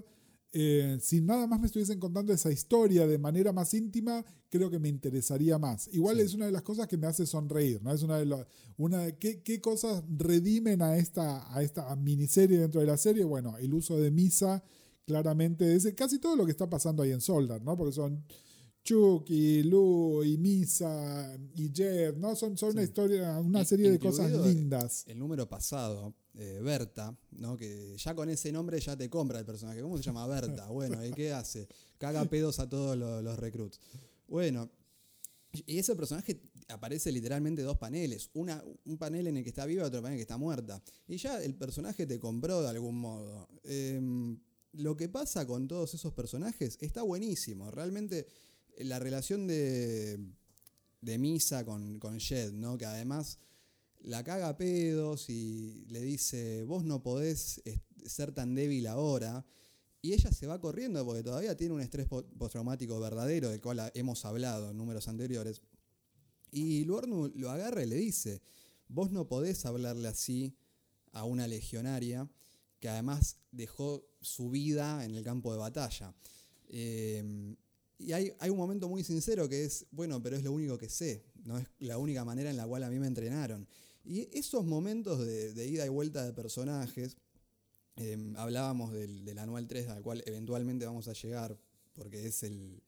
eh, 0.52 0.98
si 1.00 1.20
nada 1.20 1.46
más 1.46 1.60
me 1.60 1.66
estuviesen 1.66 2.00
contando 2.00 2.32
esa 2.32 2.50
historia 2.50 3.06
de 3.06 3.18
manera 3.18 3.52
más 3.52 3.72
íntima, 3.74 4.24
creo 4.48 4.68
que 4.70 4.78
me 4.80 4.88
interesaría 4.88 5.58
más. 5.58 5.88
Igual 5.92 6.16
Sí. 6.16 6.22
es 6.22 6.34
una 6.34 6.46
de 6.46 6.52
las 6.52 6.62
cosas 6.62 6.86
que 6.88 6.96
me 6.96 7.06
hace 7.06 7.26
sonreír, 7.26 7.82
¿no? 7.82 7.92
Es 7.92 8.02
una 8.02 8.18
de 8.18 8.26
las. 8.26 8.46
Una, 8.76 8.98
de- 9.04 9.16
¿qué, 9.16 9.42
qué 9.42 9.60
cosas 9.60 10.02
redimen 10.08 10.82
a 10.82 10.96
esta, 10.96 11.54
a 11.54 11.62
esta 11.62 11.94
miniserie 11.96 12.58
dentro 12.58 12.80
de 12.80 12.86
la 12.86 12.96
serie? 12.96 13.24
Bueno, 13.24 13.56
el 13.58 13.72
uso 13.74 13.96
de 13.98 14.10
Misa, 14.10 14.62
claramente, 15.06 15.74
es 15.74 15.92
casi 15.94 16.18
todo 16.18 16.36
lo 16.36 16.44
que 16.44 16.50
está 16.52 16.68
pasando 16.68 17.02
ahí 17.02 17.12
en 17.12 17.20
Soldar, 17.20 17.62
¿no? 17.62 17.76
Porque 17.76 17.92
son. 17.92 18.24
Chucky, 18.90 19.62
Lou 19.62 20.24
y 20.24 20.36
Misa 20.36 21.38
y 21.54 21.70
Jet, 21.70 22.16
¿no? 22.16 22.34
Son, 22.34 22.58
son 22.58 22.70
una 22.70 22.82
historia, 22.82 23.38
una 23.38 23.64
serie 23.64 23.88
de 23.88 24.00
cosas 24.00 24.32
lindas. 24.32 25.04
El 25.06 25.16
número 25.16 25.48
pasado, 25.48 26.12
eh, 26.34 26.58
Berta, 26.60 27.16
¿no? 27.30 27.56
que 27.56 27.96
ya 27.96 28.16
con 28.16 28.28
ese 28.30 28.50
nombre 28.50 28.80
ya 28.80 28.96
te 28.96 29.08
compra 29.08 29.38
el 29.38 29.44
personaje. 29.44 29.80
¿Cómo 29.80 29.96
se 29.96 30.02
llama 30.02 30.26
Berta? 30.26 30.66
Bueno, 30.72 31.06
¿y 31.06 31.12
qué 31.12 31.32
hace? 31.32 31.68
Caga 31.98 32.24
pedos 32.24 32.58
a 32.58 32.68
todos 32.68 32.96
los, 32.96 33.22
los 33.22 33.38
recruits. 33.38 33.78
Bueno, 34.26 34.68
y 35.52 35.78
ese 35.78 35.94
personaje 35.94 36.40
aparece 36.66 37.12
literalmente 37.12 37.62
dos 37.62 37.78
paneles. 37.78 38.28
Una, 38.34 38.60
un 38.86 38.98
panel 38.98 39.28
en 39.28 39.36
el 39.36 39.44
que 39.44 39.50
está 39.50 39.66
viva 39.66 39.84
y 39.84 39.86
otro 39.86 40.02
panel 40.02 40.14
en 40.14 40.18
el 40.18 40.18
que 40.18 40.32
está 40.32 40.36
muerta. 40.36 40.82
Y 41.06 41.16
ya 41.16 41.40
el 41.40 41.54
personaje 41.54 42.06
te 42.08 42.18
compró 42.18 42.60
de 42.60 42.70
algún 42.70 42.98
modo. 42.98 43.46
Em, 43.62 44.36
lo 44.72 44.96
que 44.96 45.08
pasa 45.08 45.46
con 45.46 45.68
todos 45.68 45.94
esos 45.94 46.12
personajes 46.12 46.76
está 46.80 47.02
buenísimo. 47.02 47.70
Realmente 47.70 48.26
la 48.84 48.98
relación 48.98 49.46
de, 49.46 50.18
de 51.00 51.18
Misa 51.18 51.64
con, 51.64 51.98
con 51.98 52.18
Jed, 52.20 52.52
¿no? 52.52 52.76
Que 52.78 52.86
además 52.86 53.38
la 54.00 54.24
caga 54.24 54.48
a 54.48 54.56
pedos 54.56 55.28
y 55.28 55.84
le 55.88 56.00
dice, 56.00 56.64
vos 56.64 56.84
no 56.84 57.02
podés 57.02 57.62
ser 58.06 58.32
tan 58.32 58.54
débil 58.54 58.86
ahora. 58.86 59.44
Y 60.02 60.14
ella 60.14 60.32
se 60.32 60.46
va 60.46 60.58
corriendo 60.58 61.04
porque 61.04 61.22
todavía 61.22 61.56
tiene 61.56 61.74
un 61.74 61.82
estrés 61.82 62.06
po- 62.06 62.24
postraumático 62.38 62.98
verdadero, 62.98 63.50
del 63.50 63.60
cual 63.60 63.90
hemos 63.94 64.24
hablado 64.24 64.70
en 64.70 64.78
números 64.78 65.08
anteriores. 65.08 65.60
Y 66.50 66.84
Luernu 66.84 67.30
lo 67.34 67.50
agarra 67.50 67.82
y 67.82 67.86
le 67.86 67.96
dice, 67.96 68.40
vos 68.88 69.10
no 69.10 69.28
podés 69.28 69.66
hablarle 69.66 70.08
así 70.08 70.56
a 71.12 71.24
una 71.24 71.46
legionaria 71.46 72.28
que 72.80 72.88
además 72.88 73.36
dejó 73.52 74.08
su 74.22 74.48
vida 74.48 75.04
en 75.04 75.14
el 75.14 75.22
campo 75.22 75.52
de 75.52 75.58
batalla. 75.58 76.14
Eh, 76.68 77.54
y 78.00 78.12
hay, 78.12 78.32
hay 78.38 78.50
un 78.50 78.56
momento 78.56 78.88
muy 78.88 79.04
sincero 79.04 79.48
que 79.48 79.64
es, 79.64 79.86
bueno, 79.90 80.22
pero 80.22 80.36
es 80.36 80.42
lo 80.42 80.52
único 80.52 80.78
que 80.78 80.88
sé, 80.88 81.22
no 81.44 81.58
es 81.58 81.66
la 81.78 81.98
única 81.98 82.24
manera 82.24 82.50
en 82.50 82.56
la 82.56 82.66
cual 82.66 82.82
a 82.84 82.90
mí 82.90 82.98
me 82.98 83.06
entrenaron. 83.06 83.66
Y 84.04 84.28
esos 84.36 84.64
momentos 84.64 85.24
de, 85.24 85.66
ida 85.66 85.84
y 85.84 85.88
vuelta 85.90 86.24
de 86.24 86.32
personajes, 86.32 87.16
eh, 87.96 88.32
hablábamos 88.36 88.92
del, 88.92 89.24
del 89.24 89.38
anual 89.38 89.68
3 89.68 89.88
al 89.88 90.02
cual 90.02 90.22
eventualmente 90.26 90.86
vamos 90.86 91.08
a 91.08 91.12
llegar, 91.12 91.58
porque 91.92 92.26
es 92.26 92.42
el, 92.42 92.82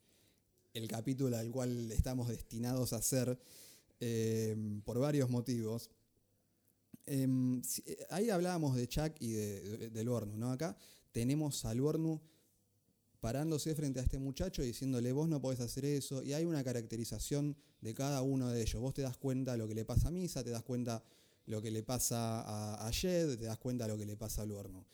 el 0.73 0.88
capítulo 0.88 1.37
al 1.37 1.50
cual 1.50 1.90
estamos 1.92 2.28
destinados 2.28 2.92
a 2.92 2.97
hacer, 2.97 3.38
eh, 4.00 4.57
por 4.85 4.99
varios 4.99 5.28
motivos. 5.28 5.90
Em, 7.07 7.61
eh, 7.85 8.07
ahí 8.11 8.31
hablábamos 8.31 8.76
de 8.76 8.88
Chuck 8.88 9.12
y 9.21 9.33
de- 9.33 9.90
del 9.90 10.09
Ornu, 10.09 10.37
¿no? 10.37 10.50
Acá 10.52 10.76
tenemos 11.11 11.64
al 11.64 11.81
Ornu 11.81 12.21
parándose 13.23 13.75
frente 13.75 14.00
a 14.00 14.02
este 14.02 14.19
muchacho 14.19 14.62
y 14.62 14.67
diciéndole, 14.67 15.12
vos 15.12 15.29
no 15.29 15.41
podés 15.41 15.61
hacer 15.61 15.85
eso, 15.85 16.23
y 16.25 16.33
hay 16.35 16.45
una 16.45 16.62
caracterización 16.64 17.57
de 17.81 17.95
cada 17.95 18.21
uno 18.21 18.50
de 18.50 18.61
ellos. 18.61 18.83
Vos 18.83 18.95
te 18.95 19.02
das 19.02 19.17
cuenta 19.17 19.57
lo 19.57 19.67
que 19.69 19.75
le 19.75 19.85
pasa 19.85 20.09
a 20.09 20.11
Misa, 20.11 20.43
te 20.43 20.50
das 20.50 20.62
cuenta 20.64 21.02
lo 21.47 21.62
que 21.62 21.71
le 21.71 21.83
pasa 21.85 22.41
a, 22.43 22.87
a 22.87 22.93
Jed, 22.93 23.38
te 23.38 23.45
das 23.45 23.59
cuenta 23.59 23.87
lo 23.87 23.97
que 23.97 24.07
le 24.07 24.17
pasa 24.17 24.43
al 24.43 24.50
Ornu. 24.50 24.85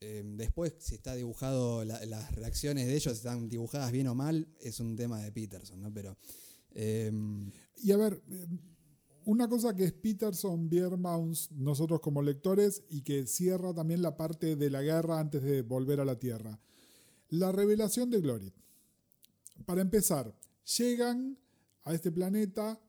Em, 0.00 0.36
después, 0.38 0.72
si 0.78 0.94
está 0.94 1.14
dibujado, 1.14 1.84
la- 1.84 2.04
las 2.06 2.34
reacciones 2.34 2.86
de 2.86 2.94
ellos 2.96 3.14
están 3.18 3.48
dibujadas 3.50 3.92
bien 3.92 4.06
o 4.08 4.14
mal, 4.14 4.48
es 4.60 4.80
un 4.80 4.96
tema 4.96 5.20
de 5.22 5.30
Peterson, 5.30 5.80
¿no? 5.80 5.92
Pero 5.92 6.16
em, 6.72 7.50
Y 7.82 7.92
a 7.92 7.96
ver, 7.98 8.22
eh, 8.30 8.46
una 9.26 9.46
cosa 9.48 9.74
que 9.76 9.84
es 9.84 9.92
Peterson, 9.92 10.68
Biermaus, 10.70 11.50
nosotros 11.52 12.00
como 12.00 12.22
lectores, 12.22 12.82
y 12.88 13.02
que 13.02 13.26
cierra 13.26 13.74
también 13.74 14.00
la 14.02 14.16
parte 14.16 14.56
de 14.56 14.70
la 14.70 14.80
guerra 14.82 15.20
antes 15.20 15.42
de 15.42 15.60
volver 15.62 16.00
a 16.00 16.04
la 16.06 16.18
Tierra. 16.18 16.58
La 17.30 17.52
revelación 17.52 18.10
de 18.10 18.20
Glorit. 18.20 18.54
Para 19.66 19.80
empezar, 19.80 20.34
llegan 20.78 21.36
a 21.84 21.94
este 21.94 22.10
planeta, 22.12 22.80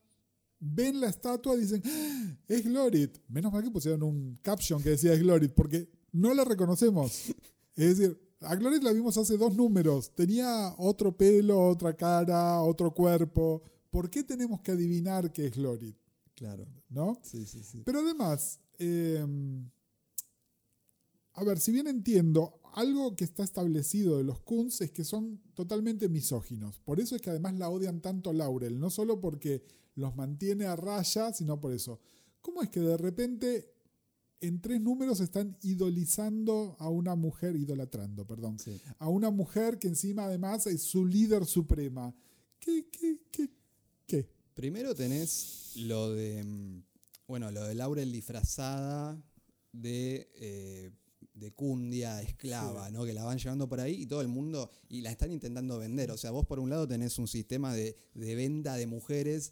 ven 0.59 0.99
la 0.99 1.07
estatua 1.07 1.55
y 1.55 1.61
dicen, 1.61 1.81
"¡Ah! 1.85 2.37
es 2.47 2.63
Glorit. 2.63 3.17
Menos 3.27 3.51
mal 3.51 3.63
que 3.63 3.71
pusieron 3.71 4.03
un 4.03 4.37
caption 4.41 4.81
que 4.81 4.89
decía 4.91 5.13
es 5.13 5.19
Glorit, 5.19 5.51
porque 5.53 5.89
no 6.11 6.33
la 6.33 6.43
reconocemos. 6.43 7.29
Es 7.75 7.97
decir, 7.97 8.19
a 8.41 8.55
Glorit 8.55 8.83
la 8.83 8.91
vimos 8.91 9.17
hace 9.17 9.37
dos 9.37 9.55
números. 9.55 10.13
Tenía 10.15 10.73
otro 10.77 11.15
pelo, 11.15 11.59
otra 11.67 11.95
cara, 11.95 12.61
otro 12.61 12.93
cuerpo. 12.93 13.63
¿Por 13.89 14.09
qué 14.09 14.23
tenemos 14.23 14.61
que 14.61 14.71
adivinar 14.71 15.31
que 15.31 15.47
es 15.47 15.55
Glorit? 15.55 15.95
claro, 16.35 16.65
¿No? 16.89 17.19
sí, 17.21 17.45
sí, 17.45 17.61
sí. 17.63 17.83
Pero 17.85 17.99
además, 17.99 18.59
eh, 18.79 19.23
a 21.33 21.43
ver, 21.43 21.59
si 21.59 21.71
bien 21.71 21.87
entiendo, 21.87 22.59
algo 22.73 23.15
que 23.15 23.23
está 23.23 23.43
establecido 23.43 24.17
de 24.17 24.23
los 24.23 24.39
Kunz 24.41 24.81
es 24.81 24.91
que 24.91 25.03
son 25.03 25.41
totalmente 25.53 26.09
misóginos. 26.09 26.79
Por 26.79 26.99
eso 26.99 27.15
es 27.15 27.21
que 27.21 27.29
además 27.29 27.55
la 27.55 27.69
odian 27.69 28.01
tanto 28.01 28.33
Laurel, 28.33 28.79
no 28.79 28.89
solo 28.89 29.19
porque 29.19 29.63
los 29.95 30.15
mantiene 30.15 30.65
a 30.65 30.75
raya, 30.75 31.33
sino 31.33 31.59
por 31.59 31.73
eso. 31.73 31.99
¿Cómo 32.41 32.61
es 32.61 32.69
que 32.69 32.79
de 32.79 32.97
repente 32.97 33.73
en 34.39 34.59
tres 34.61 34.81
números 34.81 35.19
están 35.19 35.57
idolizando 35.61 36.75
a 36.79 36.89
una 36.89 37.15
mujer, 37.15 37.55
idolatrando, 37.55 38.25
perdón, 38.25 38.57
Sí. 38.57 38.81
a 38.97 39.07
una 39.07 39.29
mujer 39.29 39.77
que 39.77 39.87
encima 39.87 40.25
además 40.25 40.65
es 40.67 40.81
su 40.81 41.05
líder 41.05 41.45
suprema? 41.45 42.13
¿Qué, 42.59 42.87
qué, 42.91 43.19
qué, 43.31 43.49
qué? 44.07 44.27
Primero 44.55 44.95
tenés 44.95 45.73
lo 45.75 46.11
de, 46.11 46.43
mm, 46.43 46.83
bueno, 47.27 47.51
lo 47.51 47.63
de 47.65 47.75
Laurel 47.75 48.11
disfrazada 48.11 49.21
de, 49.71 50.29
eh, 50.35 50.91
de 51.41 51.51
cundia, 51.51 52.21
esclava, 52.21 52.89
¿no? 52.91 53.03
Que 53.03 53.13
la 53.13 53.23
van 53.25 53.37
llevando 53.37 53.67
por 53.67 53.79
ahí 53.81 54.03
y 54.03 54.05
todo 54.05 54.21
el 54.21 54.27
mundo, 54.29 54.69
y 54.87 55.01
la 55.01 55.11
están 55.11 55.31
intentando 55.31 55.77
vender. 55.79 56.11
O 56.11 56.17
sea, 56.17 56.31
vos 56.31 56.45
por 56.45 56.59
un 56.59 56.69
lado 56.69 56.87
tenés 56.87 57.17
un 57.19 57.27
sistema 57.27 57.73
de, 57.73 57.97
de 58.13 58.35
venta 58.35 58.75
de 58.75 58.87
mujeres 58.87 59.51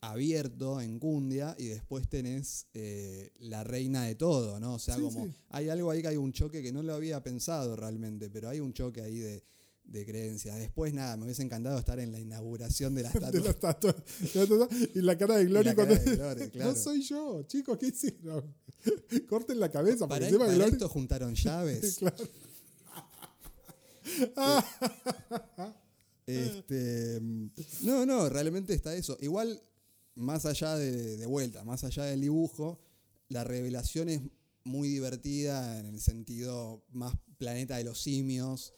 abierto 0.00 0.80
en 0.80 0.98
Cundia 0.98 1.56
y 1.58 1.66
después 1.66 2.08
tenés 2.08 2.66
eh, 2.74 3.32
la 3.40 3.64
reina 3.64 4.04
de 4.04 4.14
todo, 4.14 4.60
¿no? 4.60 4.74
O 4.74 4.78
sea, 4.78 4.94
Sí, 4.96 5.02
como 5.02 5.24
sí. 5.24 5.32
hay 5.48 5.68
algo 5.70 5.90
ahí 5.90 6.02
que 6.02 6.08
hay 6.08 6.16
un 6.16 6.32
choque 6.32 6.62
que 6.62 6.72
no 6.72 6.82
lo 6.82 6.94
había 6.94 7.22
pensado 7.22 7.74
realmente, 7.76 8.30
pero 8.30 8.48
hay 8.48 8.60
un 8.60 8.72
choque 8.72 9.00
ahí 9.02 9.18
de, 9.18 9.42
de 9.88 10.04
creencias. 10.06 10.56
Después, 10.58 10.92
nada, 10.94 11.16
me 11.16 11.24
hubiese 11.24 11.42
encantado 11.42 11.78
estar 11.78 11.98
en 11.98 12.12
la 12.12 12.20
inauguración 12.20 12.94
de 12.94 13.02
la 13.02 13.10
de 13.12 13.18
estatua. 13.18 13.40
la 13.40 13.50
estatua. 13.50 13.92
de 13.92 14.34
la 14.34 14.42
estatua, 14.42 14.68
Y 14.94 15.00
la 15.02 15.18
cara 15.18 15.36
de 15.38 15.44
Glory 15.46 15.74
cuando 15.74 15.94
claro. 16.52 16.72
No 16.72 16.74
soy 16.76 17.02
yo, 17.02 17.42
chicos, 17.44 17.78
¿qué 17.78 17.86
hicieron? 17.88 18.54
Corten 19.28 19.58
la 19.58 19.70
cabeza, 19.70 20.06
Para, 20.06 20.26
encima 20.26 20.46
para 20.46 20.56
Glory- 20.58 20.72
esto 20.72 20.88
juntaron 20.88 21.34
llaves. 21.34 21.96
Claro. 21.98 22.16
Este, 26.26 27.20
no, 27.82 28.04
no, 28.04 28.28
realmente 28.28 28.74
está 28.74 28.94
eso. 28.94 29.16
Igual, 29.20 29.62
más 30.14 30.44
allá 30.44 30.76
de, 30.76 31.16
de 31.16 31.26
vuelta, 31.26 31.64
más 31.64 31.84
allá 31.84 32.04
del 32.04 32.20
dibujo, 32.20 32.78
la 33.28 33.44
revelación 33.44 34.08
es 34.10 34.20
muy 34.64 34.88
divertida 34.88 35.78
en 35.78 35.86
el 35.86 36.00
sentido 36.00 36.84
más 36.92 37.14
planeta 37.38 37.76
de 37.78 37.84
los 37.84 38.00
simios, 38.02 38.74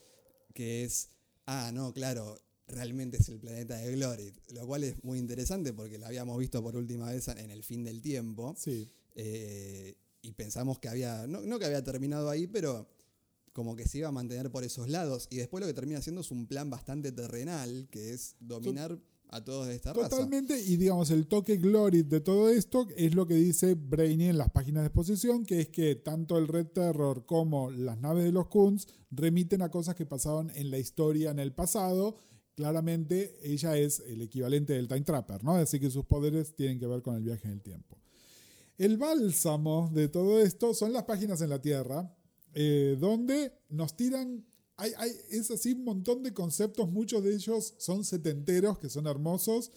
que 0.53 0.83
es, 0.83 1.09
ah, 1.45 1.71
no, 1.73 1.93
claro, 1.93 2.39
realmente 2.67 3.17
es 3.17 3.29
el 3.29 3.39
planeta 3.39 3.75
de 3.77 3.91
Glory, 3.95 4.33
lo 4.53 4.65
cual 4.65 4.83
es 4.83 5.03
muy 5.03 5.19
interesante 5.19 5.73
porque 5.73 5.97
la 5.97 6.07
habíamos 6.07 6.37
visto 6.37 6.61
por 6.63 6.75
última 6.75 7.09
vez 7.09 7.27
en 7.27 7.51
el 7.51 7.63
fin 7.63 7.83
del 7.83 8.01
tiempo. 8.01 8.55
Sí. 8.57 8.89
Eh, 9.15 9.95
y 10.21 10.31
pensamos 10.33 10.79
que 10.79 10.87
había, 10.87 11.27
no, 11.27 11.41
no 11.41 11.59
que 11.59 11.65
había 11.65 11.83
terminado 11.83 12.29
ahí, 12.29 12.47
pero 12.47 12.87
como 13.53 13.75
que 13.75 13.87
se 13.87 13.97
iba 13.97 14.07
a 14.07 14.11
mantener 14.11 14.51
por 14.51 14.63
esos 14.63 14.89
lados. 14.89 15.27
Y 15.29 15.37
después 15.37 15.61
lo 15.61 15.67
que 15.67 15.73
termina 15.73 15.99
haciendo 15.99 16.21
es 16.21 16.31
un 16.31 16.47
plan 16.47 16.69
bastante 16.69 17.11
terrenal, 17.11 17.87
que 17.91 18.13
es 18.13 18.35
dominar 18.39 18.99
a 19.31 19.43
todos 19.43 19.67
de 19.67 19.75
esta. 19.75 19.93
Totalmente, 19.93 20.59
y 20.59 20.75
digamos, 20.75 21.09
el 21.09 21.27
toque 21.27 21.55
Glory 21.55 22.03
de 22.03 22.19
todo 22.19 22.49
esto 22.49 22.87
es 22.97 23.15
lo 23.15 23.25
que 23.25 23.35
dice 23.35 23.75
Brainy 23.75 24.27
en 24.27 24.37
las 24.37 24.51
páginas 24.51 24.83
de 24.83 24.87
exposición, 24.87 25.45
que 25.45 25.61
es 25.61 25.69
que 25.69 25.95
tanto 25.95 26.37
el 26.37 26.49
Red 26.49 26.67
Terror 26.67 27.25
como 27.25 27.71
las 27.71 27.97
naves 27.97 28.25
de 28.25 28.33
los 28.33 28.47
Kunz 28.47 28.87
remiten 29.09 29.61
a 29.61 29.71
cosas 29.71 29.95
que 29.95 30.05
pasaban 30.05 30.51
en 30.53 30.69
la 30.69 30.77
historia 30.77 31.31
en 31.31 31.39
el 31.39 31.53
pasado. 31.53 32.17
Claramente 32.55 33.39
ella 33.41 33.77
es 33.77 34.01
el 34.01 34.21
equivalente 34.21 34.73
del 34.73 34.89
Time 34.89 35.01
Trapper, 35.01 35.43
¿no? 35.43 35.53
Así 35.53 35.79
que 35.79 35.89
sus 35.89 36.05
poderes 36.05 36.53
tienen 36.53 36.77
que 36.77 36.87
ver 36.87 37.01
con 37.01 37.15
el 37.15 37.23
viaje 37.23 37.47
en 37.47 37.53
el 37.53 37.61
tiempo. 37.61 37.97
El 38.77 38.97
bálsamo 38.97 39.89
de 39.93 40.09
todo 40.09 40.41
esto 40.41 40.73
son 40.73 40.91
las 40.91 41.03
páginas 41.03 41.41
en 41.41 41.49
la 41.49 41.61
Tierra, 41.61 42.13
eh, 42.53 42.97
donde 42.99 43.53
nos 43.69 43.95
tiran. 43.95 44.45
Hay, 44.81 44.91
hay- 44.97 45.15
es 45.29 45.51
así 45.51 45.73
un 45.73 45.83
montón 45.83 46.23
de 46.23 46.33
conceptos, 46.33 46.89
muchos 46.89 47.23
de 47.23 47.33
ellos 47.35 47.75
son 47.77 48.03
setenteros, 48.03 48.79
que 48.79 48.89
son 48.89 49.05
hermosos. 49.05 49.71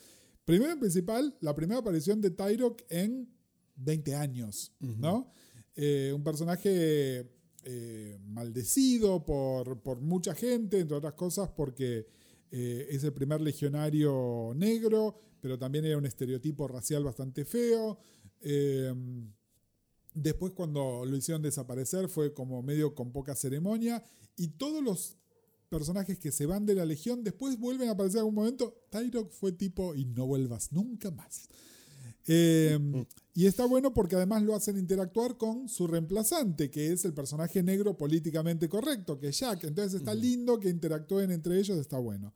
Primero 0.45 0.73
en 0.73 0.81
principal, 0.81 1.37
la 1.41 1.55
primera 1.55 1.81
aparición 1.81 2.21
de 2.21 2.31
Tyrok 2.31 2.83
en 2.89 3.29
20 3.77 4.15
años, 4.15 4.73
¿no? 4.81 5.31
Eh, 5.77 6.13
un 6.15 6.23
personaje 6.23 7.29
eh, 7.65 8.19
maldecido 8.27 9.25
por, 9.25 9.83
por 9.83 10.01
mucha 10.01 10.35
gente, 10.35 10.81
entre 10.81 10.97
otras 10.97 11.15
cosas 11.15 11.49
porque 11.57 12.07
eh, 12.51 12.87
es 12.91 13.03
el 13.05 13.13
primer 13.13 13.41
legionario 13.41 14.53
negro, 14.55 15.19
pero 15.41 15.59
también 15.59 15.85
era 15.85 15.99
un 15.99 16.07
estereotipo 16.07 16.69
racial 16.69 17.03
bastante 17.05 17.45
feo. 17.45 17.99
Después 20.15 20.53
cuando 20.53 21.05
lo 21.05 21.17
hicieron 21.17 21.43
desaparecer 21.43 22.09
fue 22.09 22.33
como 22.33 22.63
medio 22.63 22.95
con 22.95 23.13
poca 23.13 23.35
ceremonia 23.35 24.05
y 24.37 24.49
todos 24.49 24.83
los 24.83 25.17
personajes 25.69 26.19
que 26.19 26.31
se 26.31 26.47
van 26.47 26.67
de 26.67 26.77
la 26.77 26.87
legión 26.87 27.25
después 27.25 27.59
vuelven 27.59 27.89
a 27.89 27.93
aparecer 27.93 28.19
en 28.19 28.21
algún 28.21 28.37
momento. 28.37 28.87
Tyrok 28.91 29.33
fue 29.33 29.53
tipo 29.53 29.95
y 29.95 30.05
no 30.05 30.27
vuelvas 30.27 30.73
nunca 30.73 31.11
más. 31.11 31.49
Eh, 32.27 32.79
y 33.35 33.47
está 33.47 33.67
bueno 33.67 33.93
porque 33.93 34.15
además 34.15 34.43
lo 34.43 34.55
hacen 34.55 34.79
interactuar 34.79 35.37
con 35.37 35.69
su 35.69 35.87
reemplazante, 35.87 36.71
que 36.71 36.93
es 36.93 37.05
el 37.05 37.13
personaje 37.13 37.63
negro 37.63 37.97
políticamente 37.97 38.69
correcto, 38.69 39.19
que 39.19 39.29
es 39.29 39.41
Jack. 39.41 39.65
Entonces 39.65 39.95
está 39.95 40.15
lindo 40.15 40.61
que 40.61 40.69
interactúen 40.69 41.33
entre 41.33 41.59
ellos, 41.59 41.77
está 41.79 41.99
bueno. 41.99 42.33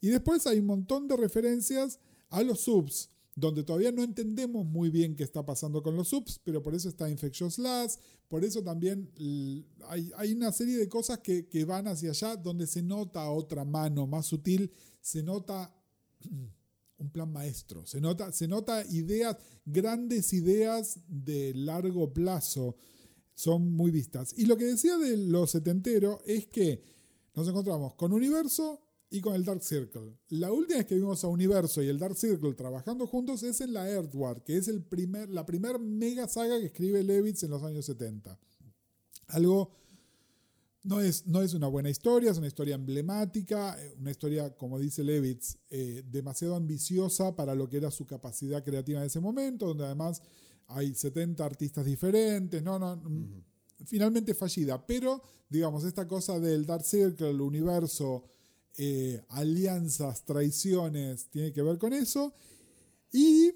Y 0.00 0.08
después 0.08 0.46
hay 0.46 0.58
un 0.60 0.66
montón 0.66 1.06
de 1.06 1.16
referencias 1.16 2.00
a 2.30 2.42
los 2.42 2.60
subs, 2.62 3.10
donde 3.38 3.62
todavía 3.62 3.92
no 3.92 4.02
entendemos 4.02 4.66
muy 4.66 4.90
bien 4.90 5.14
qué 5.14 5.22
está 5.22 5.46
pasando 5.46 5.82
con 5.82 5.94
los 5.94 6.08
subs, 6.08 6.40
pero 6.42 6.62
por 6.62 6.74
eso 6.74 6.88
está 6.88 7.08
Infectious 7.08 7.58
Last, 7.58 8.00
por 8.28 8.44
eso 8.44 8.62
también 8.62 9.10
hay, 9.88 10.10
hay 10.16 10.32
una 10.32 10.50
serie 10.50 10.76
de 10.76 10.88
cosas 10.88 11.18
que, 11.18 11.46
que 11.46 11.64
van 11.64 11.86
hacia 11.86 12.10
allá, 12.10 12.36
donde 12.36 12.66
se 12.66 12.82
nota 12.82 13.30
otra 13.30 13.64
mano 13.64 14.06
más 14.06 14.26
sutil, 14.26 14.72
se 15.00 15.22
nota 15.22 15.72
un 16.98 17.10
plan 17.10 17.32
maestro. 17.32 17.86
Se 17.86 18.00
nota, 18.00 18.32
se 18.32 18.48
nota 18.48 18.84
ideas, 18.90 19.36
grandes 19.64 20.32
ideas 20.32 20.98
de 21.06 21.54
largo 21.54 22.12
plazo 22.12 22.76
son 23.34 23.70
muy 23.72 23.92
vistas. 23.92 24.34
Y 24.36 24.46
lo 24.46 24.56
que 24.56 24.64
decía 24.64 24.98
de 24.98 25.16
los 25.16 25.52
setentero 25.52 26.18
es 26.26 26.48
que 26.48 26.82
nos 27.34 27.46
encontramos 27.46 27.94
con 27.94 28.12
Universo 28.12 28.87
y 29.10 29.20
con 29.20 29.34
el 29.34 29.44
Dark 29.44 29.62
Circle. 29.62 30.18
La 30.28 30.52
última 30.52 30.78
vez 30.78 30.86
que 30.86 30.94
vimos 30.94 31.24
a 31.24 31.28
Universo 31.28 31.82
y 31.82 31.88
el 31.88 31.98
Dark 31.98 32.16
Circle 32.16 32.54
trabajando 32.54 33.06
juntos 33.06 33.42
es 33.42 33.60
en 33.60 33.72
la 33.72 33.88
Earthward, 33.88 34.42
que 34.42 34.56
es 34.56 34.68
el 34.68 34.82
primer, 34.82 35.30
la 35.30 35.46
primer 35.46 35.78
mega 35.78 36.28
saga 36.28 36.58
que 36.58 36.66
escribe 36.66 37.02
Levitz 37.02 37.42
en 37.42 37.50
los 37.50 37.62
años 37.62 37.86
70. 37.86 38.38
Algo 39.28 39.70
no 40.84 41.00
es, 41.00 41.26
no 41.26 41.42
es 41.42 41.54
una 41.54 41.68
buena 41.68 41.90
historia, 41.90 42.30
es 42.30 42.38
una 42.38 42.46
historia 42.46 42.74
emblemática, 42.74 43.76
eh, 43.78 43.94
una 43.98 44.10
historia, 44.10 44.54
como 44.56 44.78
dice 44.78 45.02
Levitz, 45.02 45.56
eh, 45.70 46.02
demasiado 46.06 46.54
ambiciosa 46.54 47.34
para 47.34 47.54
lo 47.54 47.68
que 47.68 47.78
era 47.78 47.90
su 47.90 48.06
capacidad 48.06 48.62
creativa 48.62 49.00
en 49.00 49.06
ese 49.06 49.20
momento, 49.20 49.66
donde 49.66 49.84
además 49.84 50.22
hay 50.66 50.94
70 50.94 51.44
artistas 51.44 51.84
diferentes, 51.84 52.62
no, 52.62 52.78
no, 52.78 52.96
mm, 52.96 53.42
finalmente 53.86 54.34
fallida, 54.34 54.86
pero 54.86 55.22
digamos, 55.48 55.84
esta 55.84 56.06
cosa 56.06 56.38
del 56.38 56.66
Dark 56.66 56.84
Circle, 56.84 57.30
el 57.30 57.40
universo, 57.40 58.24
eh, 58.78 59.22
alianzas, 59.28 60.24
traiciones, 60.24 61.26
tiene 61.26 61.52
que 61.52 61.62
ver 61.62 61.76
con 61.76 61.92
eso, 61.92 62.32
y 63.12 63.52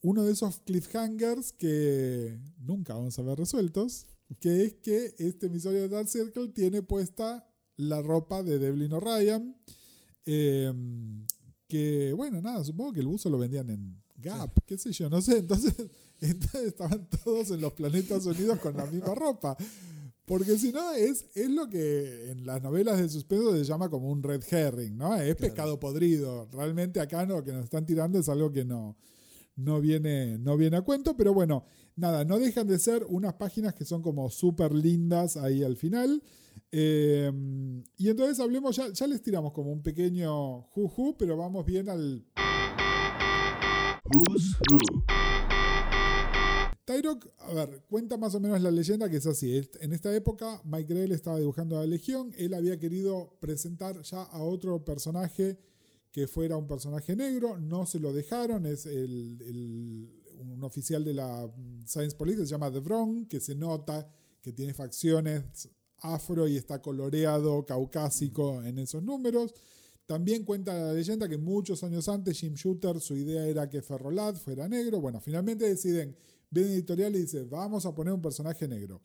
uno 0.00 0.22
de 0.22 0.32
esos 0.32 0.60
cliffhangers 0.60 1.52
que 1.52 2.38
nunca 2.58 2.94
vamos 2.94 3.18
a 3.18 3.22
ver 3.22 3.38
resueltos, 3.38 4.06
que 4.40 4.64
es 4.64 4.74
que 4.74 5.14
este 5.18 5.46
episodio 5.46 5.82
de 5.82 5.88
Dark 5.88 6.08
Circle 6.08 6.48
tiene 6.48 6.82
puesta 6.82 7.46
la 7.76 8.02
ropa 8.02 8.42
de 8.42 8.58
Devlin 8.58 8.92
O'Ryan. 8.92 9.56
Em, 10.26 11.26
que, 11.66 12.12
bueno, 12.12 12.40
nada, 12.40 12.64
supongo 12.64 12.92
que 12.92 13.00
el 13.00 13.06
buzo 13.06 13.30
lo 13.30 13.38
vendían 13.38 13.70
en 13.70 14.02
Gap, 14.16 14.52
qué 14.66 14.78
sé 14.78 14.92
yo, 14.92 15.10
no 15.10 15.20
sé. 15.20 15.38
Entonces, 15.38 15.74
entonces 16.20 16.64
estaban 16.64 17.08
todos 17.24 17.50
en 17.50 17.60
los 17.60 17.72
planetas 17.72 18.24
unidos 18.26 18.58
con 18.60 18.76
la 18.76 18.86
misma 18.86 19.14
ropa. 19.14 19.56
Porque 20.26 20.56
si 20.56 20.72
no, 20.72 20.92
es, 20.92 21.26
es 21.34 21.50
lo 21.50 21.68
que 21.68 22.30
en 22.30 22.46
las 22.46 22.62
novelas 22.62 22.98
de 22.98 23.08
suspenso 23.08 23.52
se 23.52 23.64
llama 23.64 23.90
como 23.90 24.10
un 24.10 24.22
red 24.22 24.42
herring, 24.50 24.96
¿no? 24.96 25.14
Es 25.16 25.36
pescado 25.36 25.78
podrido. 25.78 26.48
Realmente 26.50 27.00
acá 27.00 27.26
lo 27.26 27.44
que 27.44 27.52
nos 27.52 27.64
están 27.64 27.84
tirando 27.84 28.18
es 28.18 28.28
algo 28.30 28.50
que 28.50 28.64
no, 28.64 28.96
no 29.56 29.80
viene, 29.82 30.38
no 30.38 30.56
viene 30.56 30.78
a 30.78 30.82
cuento, 30.82 31.14
pero 31.14 31.34
bueno, 31.34 31.66
nada, 31.96 32.24
no 32.24 32.38
dejan 32.38 32.66
de 32.66 32.78
ser 32.78 33.04
unas 33.08 33.34
páginas 33.34 33.74
que 33.74 33.84
son 33.84 34.00
como 34.00 34.30
súper 34.30 34.72
lindas 34.72 35.36
ahí 35.36 35.62
al 35.62 35.76
final. 35.76 36.22
Em, 36.70 37.84
y 37.98 38.08
entonces 38.08 38.40
hablemos, 38.40 38.76
ya, 38.76 38.90
ya 38.92 39.06
les 39.06 39.20
tiramos 39.20 39.52
como 39.52 39.72
un 39.72 39.82
pequeño 39.82 40.62
juju, 40.62 41.16
pero 41.18 41.36
vamos 41.36 41.66
bien 41.66 41.88
al... 41.90 42.24
Who's 44.06 44.56
Who. 44.70 45.23
Tyrok, 46.84 47.26
a 47.38 47.54
ver, 47.54 47.82
cuenta 47.88 48.18
más 48.18 48.34
o 48.34 48.40
menos 48.40 48.60
la 48.60 48.70
leyenda 48.70 49.08
que 49.08 49.16
es 49.16 49.26
así. 49.26 49.62
En 49.80 49.92
esta 49.94 50.14
época, 50.14 50.60
Mike 50.64 50.92
Grell 50.92 51.12
estaba 51.12 51.38
dibujando 51.38 51.78
a 51.78 51.80
la 51.80 51.86
Legión. 51.86 52.32
Él 52.36 52.52
había 52.52 52.78
querido 52.78 53.38
presentar 53.40 54.02
ya 54.02 54.22
a 54.22 54.42
otro 54.42 54.84
personaje 54.84 55.58
que 56.12 56.26
fuera 56.26 56.56
un 56.56 56.66
personaje 56.66 57.16
negro. 57.16 57.58
No 57.58 57.86
se 57.86 57.98
lo 57.98 58.12
dejaron. 58.12 58.66
Es 58.66 58.84
el, 58.84 60.10
un 60.38 60.62
oficial 60.62 61.04
de 61.04 61.14
la 61.14 61.50
Science 61.86 62.16
Police, 62.16 62.40
se 62.40 62.50
llama 62.50 62.70
The 62.70 62.80
Bron, 62.80 63.26
que 63.26 63.40
se 63.40 63.54
nota 63.54 64.06
que 64.42 64.52
tiene 64.52 64.74
facciones 64.74 65.68
afro 66.00 66.46
y 66.46 66.56
está 66.56 66.82
coloreado, 66.82 67.64
caucásico 67.64 68.62
en 68.62 68.78
esos 68.78 69.02
números. 69.02 69.54
También 70.04 70.44
cuenta 70.44 70.74
la 70.74 70.92
leyenda 70.92 71.26
que 71.28 71.38
muchos 71.38 71.82
años 71.82 72.10
antes 72.10 72.38
Jim 72.38 72.52
Shooter, 72.54 73.00
su 73.00 73.16
idea 73.16 73.46
era 73.46 73.70
que 73.70 73.80
Ferrolad 73.80 74.34
fuera 74.34 74.68
negro. 74.68 75.00
Bueno, 75.00 75.18
finalmente 75.20 75.66
deciden 75.66 76.14
viene 76.54 76.74
editorial 76.74 77.14
y 77.16 77.20
dice, 77.20 77.44
vamos 77.44 77.84
a 77.84 77.94
poner 77.94 78.14
un 78.14 78.22
personaje 78.22 78.66
negro. 78.68 79.02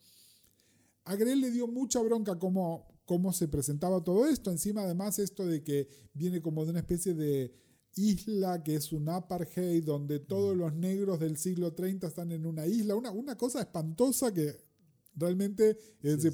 A 1.04 1.16
Grell 1.16 1.40
le 1.40 1.50
dio 1.50 1.66
mucha 1.66 2.00
bronca 2.00 2.38
cómo, 2.38 2.86
cómo 3.04 3.32
se 3.32 3.48
presentaba 3.48 4.02
todo 4.02 4.26
esto. 4.26 4.50
Encima, 4.50 4.82
además, 4.82 5.18
esto 5.18 5.46
de 5.46 5.62
que 5.62 5.88
viene 6.14 6.40
como 6.40 6.64
de 6.64 6.70
una 6.70 6.80
especie 6.80 7.14
de 7.14 7.52
isla 7.96 8.62
que 8.62 8.76
es 8.76 8.92
un 8.92 9.08
apartheid, 9.08 9.84
donde 9.84 10.20
todos 10.20 10.56
los 10.56 10.72
negros 10.74 11.18
del 11.18 11.36
siglo 11.36 11.74
30 11.74 12.06
están 12.06 12.30
en 12.30 12.46
una 12.46 12.66
isla. 12.66 12.94
Una, 12.94 13.10
una 13.10 13.36
cosa 13.36 13.60
espantosa 13.60 14.32
que 14.32 14.54
realmente, 15.16 15.76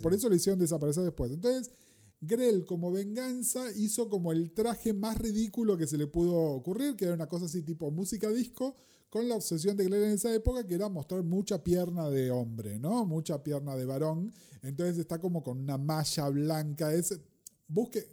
por 0.03 0.13
eso 0.13 0.29
le 0.29 0.37
hicieron 0.37 0.59
desaparecer 0.59 1.05
después. 1.05 1.33
Entonces, 1.33 1.73
Grell, 2.21 2.65
como 2.65 2.91
venganza, 2.91 3.71
hizo 3.77 4.09
como 4.09 4.33
el 4.33 4.53
traje 4.53 4.93
más 4.93 5.19
ridículo 5.19 5.77
que 5.77 5.87
se 5.87 5.99
le 5.99 6.07
pudo 6.07 6.35
ocurrir, 6.35 6.97
que 6.97 7.07
era 7.07 7.15
una 7.15 7.29
cosa 7.29 7.47
así 7.47 7.63
tipo 7.63 7.91
música 7.91 8.31
disco, 8.31 8.77
con 9.17 9.29
la 9.31 9.37
obsesión 9.37 9.75
de 9.79 9.85
Grell 9.85 10.05
en 10.05 10.11
esa 10.11 10.35
época, 10.35 10.67
que 10.67 10.75
era 10.75 10.91
mostrar 10.91 11.23
mucha 11.23 11.65
pierna 11.65 12.11
de 12.11 12.31
hombre, 12.31 12.79
¿no? 12.79 13.07
Mucha 13.07 13.43
pierna 13.43 13.75
de 13.75 13.87
varón. 13.87 14.31
Entonces 14.63 14.99
está 14.99 15.19
como 15.19 15.43
con 15.43 15.59
una 15.59 15.79
malla 15.79 16.29
blanca. 16.29 16.93
Es, 16.93 17.19
busque, 17.67 18.11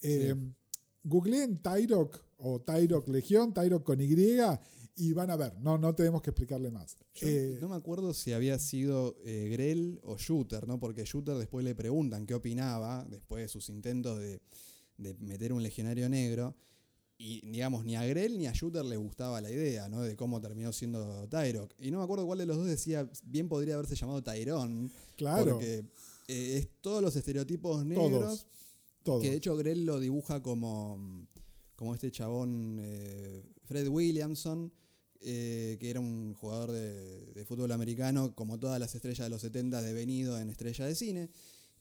eh, 0.00 0.34
googleen 1.04 1.60
Tyrok 1.60 2.18
o 2.38 2.62
Tyrok 2.62 3.08
Legión, 3.08 3.52
Tyrok 3.52 3.82
con 3.82 4.00
Y, 4.00 4.16
y 4.96 5.12
van 5.12 5.30
a 5.30 5.36
ver, 5.36 5.52
no, 5.60 5.76
no 5.76 5.94
tenemos 5.94 6.22
que 6.22 6.30
explicarle 6.30 6.70
más. 6.70 6.96
Eh, 7.20 7.58
no 7.60 7.68
me 7.68 7.76
acuerdo 7.76 8.14
si 8.14 8.32
había 8.32 8.58
sido 8.58 9.18
eh, 9.26 9.50
Grell 9.52 10.00
o 10.02 10.16
Shooter, 10.16 10.66
¿no? 10.66 10.80
Porque 10.80 11.04
Shooter 11.04 11.36
después 11.36 11.62
le 11.62 11.74
preguntan 11.74 12.24
qué 12.24 12.32
opinaba 12.32 13.06
después 13.10 13.42
de 13.42 13.48
sus 13.48 13.68
intentos 13.68 14.18
de, 14.18 14.40
de 14.96 15.12
meter 15.14 15.52
un 15.52 15.62
legionario 15.62 16.08
negro. 16.08 16.56
Y 17.20 17.40
digamos, 17.50 17.84
ni 17.84 17.96
a 17.96 18.06
Grell 18.06 18.38
ni 18.38 18.46
a 18.46 18.52
Shooter 18.52 18.84
le 18.84 18.96
gustaba 18.96 19.40
la 19.40 19.50
idea, 19.50 19.88
¿no? 19.88 20.02
De 20.02 20.14
cómo 20.14 20.40
terminó 20.40 20.72
siendo 20.72 21.28
Tyrok. 21.28 21.74
Y 21.80 21.90
no 21.90 21.98
me 21.98 22.04
acuerdo 22.04 22.24
cuál 22.24 22.38
de 22.38 22.46
los 22.46 22.56
dos 22.56 22.66
decía, 22.66 23.10
bien 23.24 23.48
podría 23.48 23.74
haberse 23.74 23.96
llamado 23.96 24.22
Tyrone. 24.22 24.88
Claro. 25.16 25.54
Porque 25.54 25.84
eh, 26.28 26.58
es 26.58 26.68
todos 26.80 27.02
los 27.02 27.16
estereotipos 27.16 27.84
negros. 27.84 28.46
Todos. 29.02 29.20
Que 29.20 29.30
de 29.30 29.36
hecho 29.36 29.56
Grell 29.56 29.84
lo 29.84 29.98
dibuja 29.98 30.40
como, 30.44 31.26
como 31.74 31.92
este 31.92 32.12
chabón 32.12 32.78
eh, 32.80 33.42
Fred 33.64 33.88
Williamson, 33.88 34.72
eh, 35.20 35.76
que 35.80 35.90
era 35.90 35.98
un 35.98 36.34
jugador 36.34 36.70
de, 36.70 37.44
fútbol 37.46 37.72
americano, 37.72 38.32
como 38.36 38.60
todas 38.60 38.78
las 38.78 38.94
estrellas 38.94 39.26
de 39.26 39.30
los 39.30 39.40
70 39.40 39.82
devenido 39.82 40.38
en 40.38 40.50
estrella 40.50 40.86
de 40.86 40.94
cine. 40.94 41.30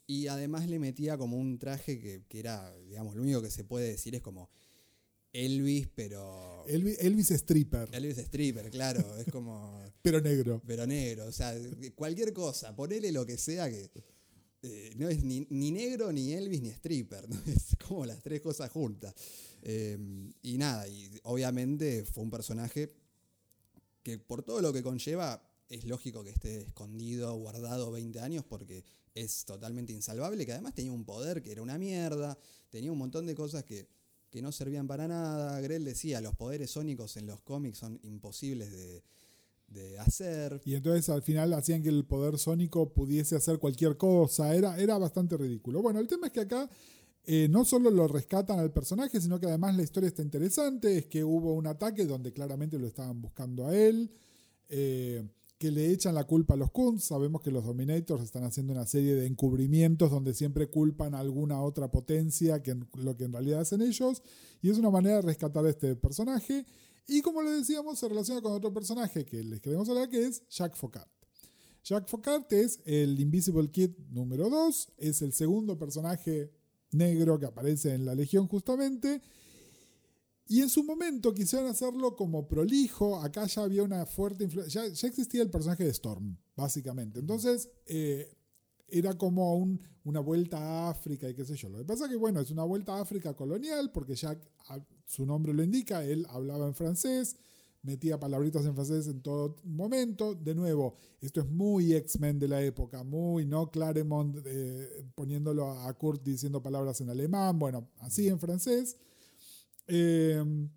Y 0.08 0.28
además 0.28 0.68
le 0.68 0.80
metía 0.80 1.16
como 1.16 1.38
un 1.38 1.60
traje 1.60 2.00
que, 2.00 2.24
que 2.28 2.40
era, 2.40 2.76
digamos, 2.88 3.16
lo 3.16 3.22
único 3.22 3.42
que 3.42 3.52
se 3.52 3.66
puede 3.66 3.90
decir 3.90 4.16
es 4.16 4.22
como 4.22 4.50
Elvis, 5.38 5.88
pero. 5.94 6.66
Elvis, 6.68 6.98
Elvis 7.00 7.32
stripper. 7.32 7.90
Elvis 7.92 8.18
stripper, 8.18 8.72
claro. 8.72 9.18
Es 9.18 9.32
como. 9.32 9.80
pero 10.02 10.20
negro. 10.20 10.62
Pero 10.66 10.88
negro. 10.88 11.28
O 11.28 11.32
sea, 11.32 11.56
cualquier 11.94 12.34
cosa. 12.34 12.76
Ponele 12.76 13.12
lo 13.12 13.26
que 13.26 13.38
sea 13.38 13.70
que. 13.70 13.90
Eh, 14.64 14.94
no 14.98 15.08
es 15.08 15.24
ni, 15.24 15.46
negro, 15.72 16.12
ni 16.12 16.34
Elvis, 16.34 16.62
ni 16.62 16.70
stripper. 16.70 17.30
¿no? 17.30 17.40
Es 17.46 17.76
como 17.88 18.06
las 18.06 18.22
tres 18.24 18.42
cosas 18.42 18.72
juntas. 18.72 19.14
Eh, 19.62 19.98
y 20.42 20.58
nada, 20.58 20.88
y 20.88 21.20
obviamente 21.24 22.04
fue 22.04 22.24
un 22.24 22.32
personaje 22.32 22.94
que 24.02 24.18
por 24.18 24.42
todo 24.42 24.62
lo 24.62 24.74
que 24.74 24.82
conlleva, 24.82 25.44
es 25.70 25.84
lógico 25.84 26.24
que 26.24 26.32
esté 26.32 26.62
escondido, 26.62 27.36
guardado 27.36 27.92
20 27.92 28.20
años, 28.22 28.44
porque 28.44 28.84
es 29.14 29.46
totalmente 29.46 29.94
insalvable, 29.94 30.46
que 30.46 30.54
además 30.54 30.74
tenía 30.74 30.94
un 30.94 31.06
poder 31.06 31.44
que 31.44 31.52
era 31.52 31.62
una 31.62 31.78
mierda, 31.78 32.38
tenía 32.70 32.92
un 32.92 32.98
montón 32.98 33.26
de 33.26 33.36
cosas 33.36 33.64
que 33.64 33.88
que 34.38 34.44
no 34.44 34.52
servían 34.52 34.86
para 34.86 35.08
nada. 35.08 35.60
Grell 35.62 35.84
decía, 35.84 36.22
los 36.22 36.36
poderes 36.36 36.70
sónicos 36.70 37.18
en 37.18 37.26
los 37.26 37.42
cómics 37.42 37.80
son 37.80 38.00
imposibles 38.04 38.72
de, 38.72 39.04
hacer. 40.00 40.62
Y 40.64 40.76
entonces 40.76 41.10
al 41.10 41.24
final 41.24 41.54
hacían 41.54 41.82
que 41.82 41.90
el 41.90 42.06
poder 42.06 42.38
sónico 42.38 42.94
pudiese 42.94 43.36
hacer 43.36 43.58
cualquier 43.58 43.98
cosa. 43.98 44.54
Era, 44.54 44.78
era 44.78 44.98
bastante 45.00 45.36
ridículo. 45.38 45.82
Bueno, 45.82 46.00
el 46.00 46.08
tema 46.08 46.28
es 46.28 46.34
que 46.34 46.42
acá 46.42 46.70
eh, 47.26 47.48
no 47.50 47.66
solo 47.66 47.90
lo 47.90 48.08
rescatan 48.08 48.60
al 48.60 48.72
personaje, 48.72 49.20
sino 49.20 49.40
que 49.40 49.48
además 49.48 49.76
la 49.76 49.82
historia 49.82 50.08
está 50.08 50.22
interesante. 50.22 51.00
Es 51.00 51.08
que 51.08 51.24
hubo 51.24 51.54
un 51.56 51.66
ataque 51.66 52.06
donde 52.06 52.32
claramente 52.32 52.78
lo 52.78 52.86
estaban 52.86 53.20
buscando 53.20 53.66
a 53.66 53.76
él. 53.76 54.12
Eh, 54.70 55.28
que 55.58 55.72
le 55.72 55.92
echan 55.92 56.14
la 56.14 56.26
culpa 56.26 56.54
a 56.54 56.58
los 56.58 56.72
Kunz. 56.72 57.06
Sabemos 57.06 57.42
que 57.42 57.52
los 57.52 57.66
Dominators 57.66 58.24
están 58.24 58.44
haciendo 58.44 58.74
una 58.74 58.86
serie 58.86 59.16
de 59.16 59.26
encubrimientos 59.26 60.12
donde 60.12 60.34
siempre 60.34 60.70
culpan 60.70 61.16
a 61.16 61.20
alguna 61.20 61.62
otra 61.62 61.90
potencia 61.90 62.62
que 62.62 62.76
lo 62.94 63.18
que 63.18 63.24
en 63.24 63.34
realidad 63.34 63.62
hacen 63.62 63.82
ellos. 63.82 64.22
Y 64.62 64.70
es 64.70 64.78
una 64.78 64.92
manera 64.92 65.18
de 65.18 65.22
rescatar 65.24 65.66
a 65.66 65.70
este 65.70 65.96
personaje. 65.96 66.66
Y 67.08 67.22
como 67.22 67.42
les 67.42 67.58
decíamos, 67.60 67.98
se 68.00 68.08
relaciona 68.08 68.42
con 68.42 68.52
otro 68.52 68.74
personaje 68.74 69.26
que 69.26 69.44
les 69.44 69.60
queremos 69.60 69.90
hablar, 69.90 70.10
que 70.10 70.26
es 70.26 70.48
Jack 70.50 70.76
Focart. 70.76 71.10
Jack 71.84 72.08
Focart 72.08 72.52
es 72.52 72.82
el 72.86 73.20
Invisible 73.20 73.72
Kid 73.72 73.92
número 74.10 74.50
2, 74.50 74.90
es 74.98 75.22
el 75.22 75.32
segundo 75.32 75.78
personaje 75.78 76.52
negro 76.92 77.40
que 77.40 77.46
aparece 77.46 77.94
en 77.94 78.06
la 78.06 78.14
Legión 78.14 78.48
justamente. 78.48 79.22
Y 80.50 80.62
en 80.62 80.70
su 80.70 80.84
momento 80.84 81.34
quisieron 81.34 81.68
hacerlo 81.70 82.16
como 82.16 82.48
prolijo. 82.48 83.20
Acá 83.22 83.46
ya 83.46 83.64
había 83.64 83.84
una 83.84 84.06
fuerte 84.06 84.46
influencia. 84.46 84.88
Ya, 84.88 85.08
existía 85.08 85.42
el 85.42 85.50
personaje 85.50 85.84
de 85.84 85.90
Storm, 85.92 86.38
básicamente. 86.56 87.20
Entonces, 87.20 87.70
eh, 87.86 88.34
era 88.88 89.18
como 89.18 89.78
una 90.04 90.20
vuelta 90.22 90.58
a 90.58 90.90
África 90.90 91.30
y 91.30 91.34
qué 91.34 91.44
sé 91.44 91.56
yo. 91.56 91.70
Lo 91.70 91.80
que 91.80 91.86
pasa 91.86 92.06
es 92.06 92.12
que, 92.12 92.16
bueno, 92.16 92.40
es 92.40 92.52
una 92.52 92.64
vuelta 92.64 92.96
a 92.96 93.02
África 93.02 93.36
colonial, 93.36 93.92
porque 93.92 94.16
ya 94.16 94.40
su 95.06 95.26
nombre 95.26 95.54
lo 95.54 95.64
indica, 95.64 96.04
él 96.04 96.26
hablaba 96.30 96.66
en 96.66 96.74
francés, 96.74 97.36
metía 97.82 98.20
palabritas 98.20 98.66
en 98.66 98.74
francés 98.74 99.08
en 99.08 99.22
todo 99.22 99.58
momento. 99.66 100.34
De 100.34 100.56
nuevo, 100.56 100.96
esto 101.20 101.42
es 101.42 101.50
muy 101.50 101.94
X-Men 101.94 102.40
de 102.40 102.48
la 102.48 102.62
época, 102.62 103.04
muy, 103.04 103.46
¿no? 103.46 103.70
Claremont 103.70 104.38
eh, 104.46 105.06
poniéndolo 105.14 105.72
a 105.72 105.94
Kurt 105.94 106.24
diciendo 106.24 106.62
palabras 106.62 107.02
en 107.02 107.10
alemán, 107.10 107.60
bueno, 107.60 107.90
así 108.00 108.30
en 108.30 108.40
francés. 108.40 108.96
Em, 109.88 110.70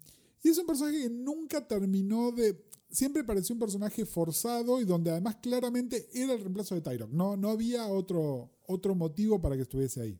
y 0.42 0.48
es 0.48 0.58
un 0.58 0.66
personaje 0.66 1.02
que 1.02 1.10
nunca 1.10 1.66
terminó 1.66 2.32
de. 2.32 2.64
Siempre 2.90 3.22
pareció 3.22 3.54
un 3.54 3.60
personaje 3.60 4.04
forzado 4.04 4.80
y 4.80 4.84
donde 4.84 5.10
además 5.10 5.36
claramente 5.36 6.08
era 6.12 6.32
el 6.32 6.40
reemplazo 6.40 6.74
de 6.74 6.80
Tyrok. 6.80 7.10
No, 7.12 7.36
no 7.36 7.50
había 7.50 7.86
otro, 7.86 8.50
otro 8.66 8.94
motivo 8.94 9.40
para 9.40 9.54
que 9.56 9.62
estuviese 9.62 10.00
ahí. 10.00 10.18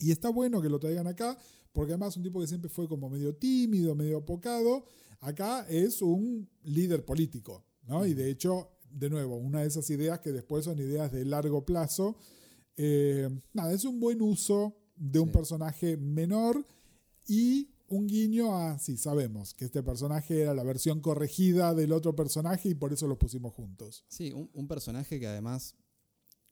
Y 0.00 0.10
está 0.10 0.30
bueno 0.30 0.60
que 0.60 0.68
lo 0.68 0.80
traigan 0.80 1.06
acá, 1.06 1.38
porque 1.72 1.92
además 1.92 2.16
un 2.16 2.22
tipo 2.24 2.40
que 2.40 2.46
siempre 2.48 2.68
fue 2.70 2.88
como 2.88 3.08
medio 3.08 3.34
tímido, 3.36 3.94
medio 3.94 4.18
apocado, 4.18 4.84
acá 5.20 5.64
es 5.68 6.02
un 6.02 6.48
líder 6.64 7.04
político, 7.04 7.64
¿no? 7.86 8.04
Y 8.04 8.14
de 8.14 8.30
hecho, 8.30 8.70
de 8.90 9.08
nuevo, 9.08 9.36
una 9.36 9.60
de 9.60 9.68
esas 9.68 9.88
ideas 9.90 10.18
que 10.20 10.32
después 10.32 10.64
son 10.64 10.78
ideas 10.78 11.12
de 11.12 11.24
largo 11.24 11.64
plazo. 11.64 12.16
Eh, 12.76 13.28
nada, 13.52 13.72
es 13.72 13.84
un 13.84 14.00
buen 14.00 14.20
uso 14.22 14.76
de 14.96 15.20
un 15.20 15.28
Sí. 15.28 15.32
personaje 15.34 15.96
menor 15.96 16.66
y 17.28 17.70
un 17.88 18.06
guiño 18.06 18.56
a, 18.56 18.78
sí, 18.78 18.96
sabemos 18.96 19.54
que 19.54 19.64
este 19.64 19.82
personaje 19.82 20.42
era 20.42 20.54
la 20.54 20.62
versión 20.62 21.00
corregida 21.00 21.74
del 21.74 21.92
otro 21.92 22.14
personaje 22.14 22.70
y 22.70 22.74
por 22.74 22.92
eso 22.92 23.06
los 23.06 23.18
pusimos 23.18 23.54
juntos. 23.54 24.04
Sí, 24.08 24.32
un, 24.32 24.68
personaje 24.68 25.20
que 25.20 25.26
además 25.26 25.74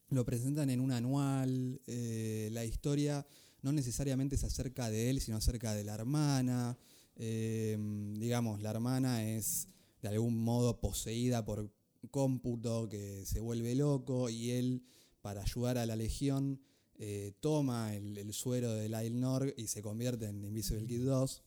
lo 0.08 0.24
presentan 0.24 0.70
en 0.70 0.80
un 0.80 0.92
anual. 0.92 1.80
eh, 1.86 2.48
la 2.52 2.64
historia 2.64 3.26
no 3.62 3.72
necesariamente 3.72 4.36
se 4.36 4.46
acerca 4.46 4.90
de 4.90 5.10
él, 5.10 5.20
sino 5.20 5.38
acerca 5.38 5.74
de 5.74 5.84
la 5.84 5.94
hermana. 5.94 6.78
eh, 7.16 7.76
digamos, 8.18 8.60
la 8.60 8.70
hermana 8.70 9.28
es 9.28 9.68
de 10.02 10.08
algún 10.08 10.36
modo 10.42 10.80
poseída 10.80 11.44
por 11.44 11.72
cómputo 12.10 12.88
que 12.88 13.24
se 13.24 13.40
vuelve 13.40 13.74
loco 13.74 14.28
y 14.28 14.50
él, 14.50 14.84
para 15.22 15.42
ayudar 15.42 15.78
a 15.78 15.86
la 15.86 15.96
legión, 15.96 16.60
eh, 16.96 17.32
toma 17.40 17.94
el, 17.94 18.16
el 18.18 18.32
suero 18.32 18.72
del 18.72 18.94
Ailnor 18.94 19.52
y 19.56 19.66
se 19.66 19.82
convierte 19.82 20.26
en 20.26 20.44
Invisible 20.44 20.86
Kid 20.86 21.04
2. 21.04 21.42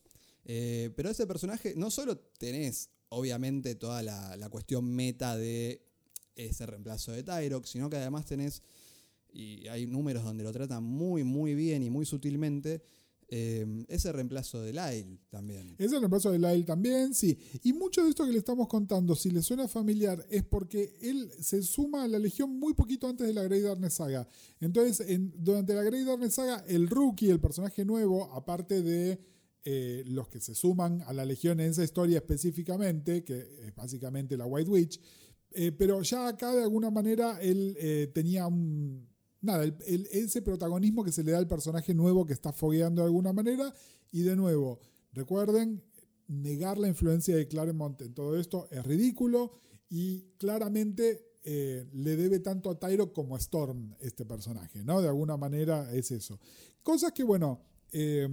Eh, 0.45 0.91
pero 0.95 1.09
ese 1.09 1.27
personaje, 1.27 1.73
no 1.75 1.91
solo 1.91 2.17
tenés, 2.17 2.89
obviamente, 3.09 3.75
toda 3.75 4.01
la, 4.01 4.35
la 4.37 4.49
cuestión 4.49 4.85
meta 4.85 5.35
de 5.35 5.85
ese 6.35 6.65
reemplazo 6.65 7.11
de 7.11 7.23
Tyrox, 7.23 7.69
sino 7.69 7.89
que 7.89 7.97
además 7.97 8.25
tenés, 8.25 8.61
y 9.31 9.67
hay 9.67 9.85
números 9.85 10.23
donde 10.23 10.43
lo 10.43 10.51
tratan 10.53 10.83
muy, 10.83 11.23
muy 11.23 11.53
bien 11.55 11.83
y 11.83 11.89
muy 11.89 12.05
sutilmente, 12.05 12.81
eh, 13.29 13.65
ese 13.89 14.11
reemplazo 14.11 14.61
de 14.61 14.71
Lyle 14.71 15.19
también. 15.29 15.75
Es 15.77 15.91
el 15.91 15.99
reemplazo 15.99 16.31
de 16.31 16.39
Lyle 16.39 16.63
también, 16.63 17.13
sí. 17.13 17.37
Y 17.63 17.73
mucho 17.73 18.03
de 18.03 18.09
esto 18.09 18.25
que 18.25 18.31
le 18.31 18.37
estamos 18.37 18.67
contando, 18.67 19.15
si 19.15 19.31
le 19.31 19.41
suena 19.41 19.67
familiar, 19.67 20.25
es 20.29 20.43
porque 20.43 20.95
él 21.01 21.29
se 21.39 21.61
suma 21.61 22.03
a 22.03 22.07
la 22.07 22.19
Legión 22.19 22.57
muy 22.57 22.73
poquito 22.73 23.07
antes 23.07 23.27
de 23.27 23.33
la 23.33 23.43
Grey 23.43 23.61
Darkness 23.61 23.95
Saga. 23.95 24.27
Entonces, 24.59 25.07
en- 25.09 25.33
durante 25.37 25.73
la 25.73 25.83
Grey 25.83 26.03
Darkness 26.05 26.35
Saga, 26.35 26.63
el 26.67 26.87
rookie, 26.89 27.29
el 27.29 27.39
personaje 27.39 27.83
nuevo, 27.83 28.31
aparte 28.33 28.81
de 28.81 29.19
eh, 29.69 30.03
los 30.07 30.29
que 30.29 30.39
se 30.39 30.55
suman 30.55 31.01
a 31.07 31.11
la 31.11 31.25
Legión 31.25 31.59
en 31.59 31.71
esa 31.71 31.83
historia 31.83 32.19
específicamente, 32.19 33.25
que 33.25 33.39
es 33.67 33.75
básicamente 33.75 34.37
la 34.37 34.45
White 34.45 34.69
Witch, 34.71 35.01
eh, 35.51 35.73
pero 35.73 36.01
ya 36.03 36.29
acá 36.29 36.53
de 36.55 36.63
alguna 36.63 36.89
manera 36.89 37.41
él 37.41 37.75
eh, 37.77 38.09
tenía 38.13 38.47
un... 38.47 39.09
Nada, 39.41 39.65
ese 39.65 40.41
protagonismo 40.41 41.03
que 41.03 41.11
se 41.11 41.23
le 41.23 41.31
da 41.31 41.37
al 41.37 41.47
personaje 41.47 41.93
nuevo 41.93 42.25
que 42.25 42.33
está 42.33 42.51
fogueando 42.51 43.01
de 43.01 43.07
alguna 43.07 43.33
manera. 43.33 43.73
Y 44.11 44.21
de 44.21 44.35
nuevo, 44.35 44.79
recuerden, 45.13 45.83
negar 46.27 46.77
la 46.77 46.87
influencia 46.87 47.35
de 47.35 47.47
Claremont 47.47 48.01
en 48.01 48.13
todo 48.13 48.37
esto 48.37 48.67
es 48.71 48.85
ridículo 48.85 49.51
y 49.89 50.21
claramente 50.37 51.27
eh, 51.43 51.85
le 51.93 52.15
debe 52.17 52.39
tanto 52.39 52.69
a 52.69 52.77
Tyro 52.77 53.13
como 53.13 53.35
a 53.35 53.39
Storm 53.39 53.95
este 54.01 54.25
personaje, 54.25 54.83
¿no? 54.83 55.01
De 55.01 55.07
alguna 55.07 55.37
manera 55.37 55.91
es 55.93 56.11
eso. 56.11 56.39
Cosas 56.83 57.13
que, 57.13 57.23
bueno, 57.23 57.61
eh, 57.91 58.27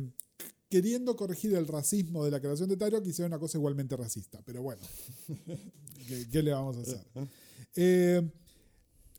queriendo 0.68 1.14
corregir 1.14 1.54
el 1.54 1.68
racismo 1.68 2.24
de 2.24 2.32
la 2.32 2.40
creación 2.40 2.68
de 2.68 2.76
Tyro, 2.76 3.00
hicieron 3.04 3.32
una 3.32 3.38
cosa 3.38 3.58
igualmente 3.58 3.96
racista, 3.96 4.42
pero 4.44 4.62
bueno, 4.62 4.82
¿qué, 6.08 6.28
qué 6.28 6.42
le 6.42 6.52
vamos 6.52 6.76
a 6.76 6.80
hacer? 6.80 7.06
Eh, 7.76 8.28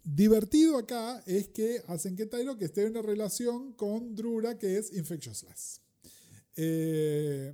divertido 0.06 0.78
acá 0.78 1.22
es 1.26 1.48
que 1.50 1.82
hacen 1.88 2.16
que 2.16 2.26
Tyro 2.28 2.58
que 2.58 2.66
esté 2.66 2.84
en 2.84 2.92
una 2.92 3.02
relación 3.02 3.74
con 3.74 4.16
Drura 4.16 4.58
que 4.58 4.78
es 4.78 4.94
Infectious 4.94 5.44
Lass. 5.44 5.82
Eh, 6.56 7.54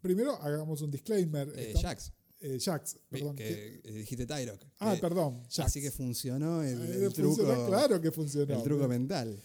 primero 0.00 0.34
hagamos 0.42 0.80
un 0.82 0.90
disclaimer. 0.90 1.48
Eh, 1.50 1.68
Estamos- 1.68 1.82
Jax, 1.82 2.12
eh, 2.40 2.58
Jax, 2.60 2.96
perdón. 3.08 3.36
que 3.36 3.80
dijiste 3.84 4.26
Tyrock. 4.26 4.60
ah, 4.80 4.94
Eh, 4.94 4.98
perdón. 5.00 5.42
Jax. 5.44 5.60
Así 5.60 5.80
que 5.80 5.90
funcionó 5.90 6.62
el, 6.62 6.78
funcionó, 7.12 7.12
truco, 7.12 7.66
claro 7.68 8.00
que 8.00 8.10
funcionó. 8.10 8.56
el 8.56 8.62
truco 8.62 8.88
mental. 8.88 9.38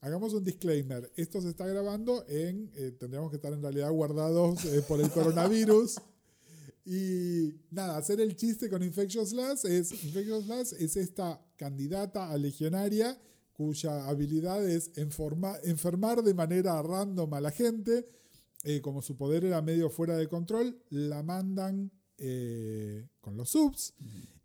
Hagamos 0.00 0.32
un 0.32 0.42
disclaimer. 0.42 1.12
Esto 1.14 1.40
se 1.40 1.50
está 1.50 1.64
grabando 1.66 2.24
en. 2.28 2.70
tendríamos 2.98 3.30
que 3.30 3.36
estar 3.36 3.52
en 3.52 3.62
realidad 3.62 3.90
guardados 3.92 4.58
por 4.88 5.00
el 5.00 5.10
coronavirus. 5.10 5.96
Y 6.84 7.54
nada, 7.70 7.96
hacer 7.96 8.20
el 8.20 8.34
chiste 8.34 8.68
con 8.68 8.82
Infectious 8.82 9.32
Lass 9.32 9.64
es. 9.64 9.92
Infectious 10.04 10.46
Lass 10.46 10.72
es 10.72 10.96
esta 10.96 11.40
candidata 11.56 12.30
a 12.30 12.36
legionaria 12.38 13.18
cuya 13.52 14.08
habilidad 14.08 14.68
es 14.68 14.90
enfermar 14.96 16.22
de 16.22 16.34
manera 16.34 16.82
random 16.82 17.32
a 17.34 17.40
la 17.40 17.50
gente. 17.50 18.04
Eh, 18.64 18.80
como 18.80 19.02
su 19.02 19.16
poder 19.16 19.44
era 19.44 19.60
medio 19.60 19.90
fuera 19.90 20.16
de 20.16 20.28
control, 20.28 20.80
la 20.90 21.22
mandan 21.22 21.90
eh, 22.18 23.08
con 23.20 23.36
los 23.36 23.50
subs. 23.50 23.94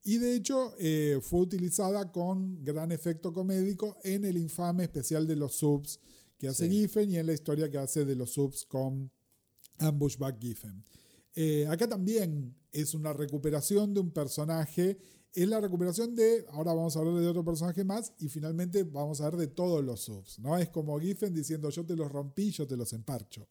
Y 0.04 0.18
de 0.18 0.36
hecho 0.36 0.74
eh, 0.80 1.20
fue 1.22 1.42
utilizada 1.42 2.12
con 2.12 2.64
gran 2.64 2.92
efecto 2.92 3.34
comédico 3.34 3.98
en 4.04 4.26
el 4.26 4.38
infame 4.38 4.84
especial 4.84 5.28
de 5.28 5.36
los 5.36 5.56
subs 5.56 6.00
que 6.38 6.48
hace 6.48 6.70
Sí. 6.70 6.72
Giffen 6.72 7.12
y 7.12 7.18
en 7.18 7.26
la 7.26 7.34
historia 7.34 7.70
que 7.70 7.78
hace 7.78 8.06
de 8.06 8.16
los 8.16 8.32
subs 8.32 8.66
con 8.66 9.12
Ambushback 9.80 10.40
Giffen. 10.40 10.84
Eh, 11.40 11.68
acá 11.68 11.88
también 11.88 12.56
es 12.72 12.96
una 12.96 13.14
recuperación 13.14 13.94
de 13.94 14.00
un 14.00 14.10
personaje. 14.10 14.98
Es 15.32 15.48
la 15.48 15.62
recuperación 15.62 16.16
de. 16.16 16.44
Ahora 16.50 16.74
vamos 16.74 16.98
a 16.98 17.00
hablar 17.00 17.14
de 17.14 17.28
otro 17.28 17.46
personaje 17.46 17.84
más. 17.84 18.12
Y 18.18 18.28
finalmente 18.28 18.82
vamos 18.82 19.22
a 19.22 19.30
ver 19.30 19.38
de 19.38 19.46
todos 19.46 19.86
los 19.86 20.02
subs. 20.02 20.40
¿no? 20.40 20.58
Es 20.58 20.70
como 20.70 21.00
Giffen 21.00 21.36
diciendo: 21.36 21.70
Yo 21.70 21.86
te 21.86 21.96
los 21.96 22.12
rompí, 22.12 22.50
yo 22.50 22.66
te 22.66 22.76
los 22.76 22.92
emparcho. 22.92 23.48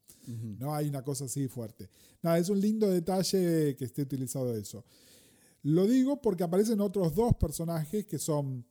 ¿no? 0.59 0.75
Hay 0.75 0.89
una 0.89 1.05
cosa 1.05 1.27
así 1.27 1.47
fuerte. 1.47 1.89
Nada, 2.23 2.39
es 2.39 2.49
un 2.49 2.61
lindo 2.61 2.91
detalle 2.91 3.77
que 3.77 3.85
esté 3.85 4.03
utilizado 4.03 4.53
eso. 4.57 4.85
Lo 5.63 5.87
digo 5.87 6.21
porque 6.21 6.43
aparecen 6.43 6.81
otros 6.81 7.15
dos 7.15 7.37
personajes 7.37 8.05
que 8.05 8.19
son 8.19 8.67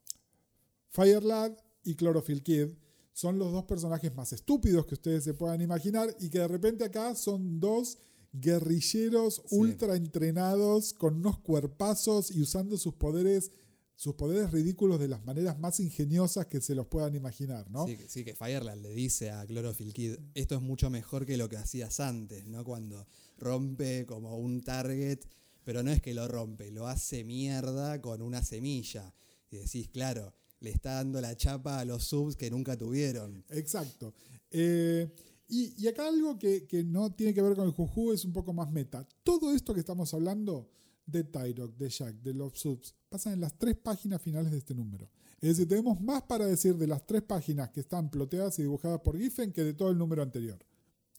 Firelad 0.90 1.54
y 1.86 1.96
Chlorophyll 1.96 2.44
Kid. 2.44 2.68
Son 3.14 3.40
los 3.40 3.54
dos 3.54 3.64
personajes 3.64 4.14
más 4.14 4.34
estúpidos 4.34 4.86
que 4.86 4.96
ustedes 4.96 5.24
se 5.24 5.34
puedan 5.34 5.62
imaginar 5.62 6.14
y 6.20 6.30
que 6.30 6.40
de 6.40 6.50
repente 6.50 6.84
acá 6.84 7.16
son 7.16 7.62
dos 7.62 7.98
guerrilleros 8.42 9.42
Sí. 9.48 9.56
ultra 9.58 9.96
entrenados 9.96 10.94
con 10.94 11.16
unos 11.16 11.40
cuerpazos 11.40 12.32
y 12.32 12.42
usando 12.42 12.78
sus 12.78 12.94
poderes 12.96 13.52
sus 13.98 14.16
poderes 14.16 14.52
ridículos 14.52 15.00
de 15.00 15.08
las 15.08 15.24
maneras 15.24 15.58
más 15.58 15.80
ingeniosas 15.80 16.48
que 16.48 16.60
se 16.60 16.76
los 16.76 16.86
puedan 16.88 17.16
imaginar, 17.16 17.72
¿no? 17.72 17.88
Sí, 17.88 17.96
que- 17.96 18.10
sí, 18.10 18.26
que 18.26 18.36
Fireland 18.36 18.82
le 18.82 18.90
dice 18.94 19.32
a 19.32 19.46
Chlorophyll 19.48 19.94
Kid, 19.94 20.16
esto 20.34 20.56
es 20.56 20.62
mucho 20.62 20.90
mejor 20.90 21.26
que 21.26 21.38
lo 21.38 21.48
que 21.48 21.56
hacías 21.56 22.02
antes, 22.02 22.46
¿no? 22.46 22.66
Cuando 22.66 23.08
rompe 23.38 24.06
como 24.06 24.38
un 24.38 24.60
target, 24.62 25.20
pero 25.64 25.82
no 25.82 25.92
es 25.92 26.02
que 26.02 26.14
lo 26.14 26.28
rompe, 26.28 26.72
lo 26.72 26.90
hace 26.90 27.24
mierda 27.24 28.02
con 28.02 28.22
una 28.22 28.44
semilla. 28.44 29.14
Y 29.50 29.56
decís, 29.60 29.88
claro, 29.88 30.34
le 30.60 30.72
está 30.72 30.96
dando 30.96 31.22
la 31.22 31.38
chapa 31.38 31.80
a 31.80 31.86
los 31.86 32.04
subs 32.04 32.36
que 32.36 32.52
nunca 32.52 32.76
tuvieron. 32.78 33.46
Exacto. 33.50 34.14
Eh, 34.52 35.08
y, 35.48 35.88
acá 35.88 36.08
algo 36.08 36.38
que, 36.40 36.66
que 36.66 36.84
no 36.84 37.14
tiene 37.14 37.34
que 37.34 37.42
ver 37.42 37.56
con 37.56 37.66
el 37.66 37.72
Juju 37.72 38.14
es 38.14 38.26
un 38.26 38.34
poco 38.34 38.54
más 38.54 38.72
meta. 38.72 39.08
Todo 39.24 39.54
esto 39.54 39.74
que 39.74 39.80
estamos 39.80 40.14
hablando 40.14 40.70
de 41.06 41.24
Tyrok, 41.24 41.76
de 41.78 41.90
Jack, 41.90 42.16
de 42.22 42.34
los 42.34 42.54
subs, 42.60 42.96
pasa 43.10 43.32
en 43.32 43.42
las 43.42 43.58
tres 43.58 43.76
páginas 43.76 44.22
finales 44.22 44.52
de 44.52 44.58
este 44.58 44.74
número. 44.74 45.10
Es 45.40 45.50
decir, 45.50 45.68
tenemos 45.68 46.02
más 46.02 46.24
para 46.24 46.46
decir 46.46 46.76
de 46.76 46.88
las 46.88 47.06
tres 47.06 47.22
páginas 47.22 47.70
que 47.70 47.82
están 47.82 48.10
ploteadas 48.10 48.58
y 48.60 48.64
dibujadas 48.64 49.02
por 49.02 49.18
Giffen 49.18 49.52
que 49.52 49.64
de 49.64 49.74
todo 49.74 49.92
el 49.92 49.98
número 49.98 50.24
anterior. 50.24 50.58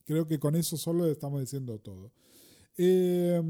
Creo 0.05 0.27
que 0.27 0.39
con 0.39 0.57
eso 0.57 0.77
solo 0.77 1.07
estamos 1.07 1.41
diciendo 1.41 1.79
todo. 1.79 2.12
Eh, 2.77 3.41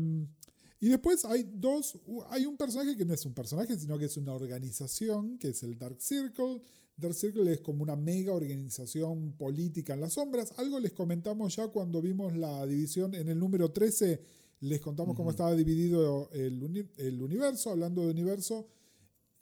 y 0.81 0.89
después 0.89 1.25
hay 1.25 1.49
dos, 1.55 1.99
hay 2.29 2.45
un 2.45 2.57
personaje 2.57 2.97
que 2.97 3.05
no 3.05 3.15
es 3.15 3.25
un 3.25 3.35
personaje, 3.35 3.79
sino 3.79 3.99
que 3.99 4.05
es 4.05 4.17
una 4.17 4.33
organización, 4.33 5.39
que 5.39 5.49
es 5.49 5.63
el 5.63 5.79
Dark 5.79 6.01
Circle. 6.01 6.61
Dark 6.97 7.15
Circle 7.15 7.53
es 7.53 7.61
como 7.61 7.83
una 7.83 7.95
mega 7.97 8.33
organización 8.33 9.33
política 9.33 9.95
en 9.95 10.01
las 10.01 10.15
sombras. 10.15 10.55
Algo 10.57 10.81
les 10.81 10.93
comentamos 10.93 11.55
ya 11.57 11.69
cuando 11.69 12.01
vimos 12.01 12.35
la 12.37 12.65
división 12.67 13.15
en 13.15 13.29
el 13.29 13.39
número 13.39 13.71
13. 13.71 14.21
Les 14.61 14.81
contamos 14.81 15.15
cómo 15.15 15.31
estaba 15.31 15.55
dividido 15.55 16.31
el, 16.33 16.63
uni- 16.63 16.89
el 16.97 17.21
universo. 17.21 17.71
Hablando 17.71 18.03
de 18.03 18.11
universo, 18.13 18.67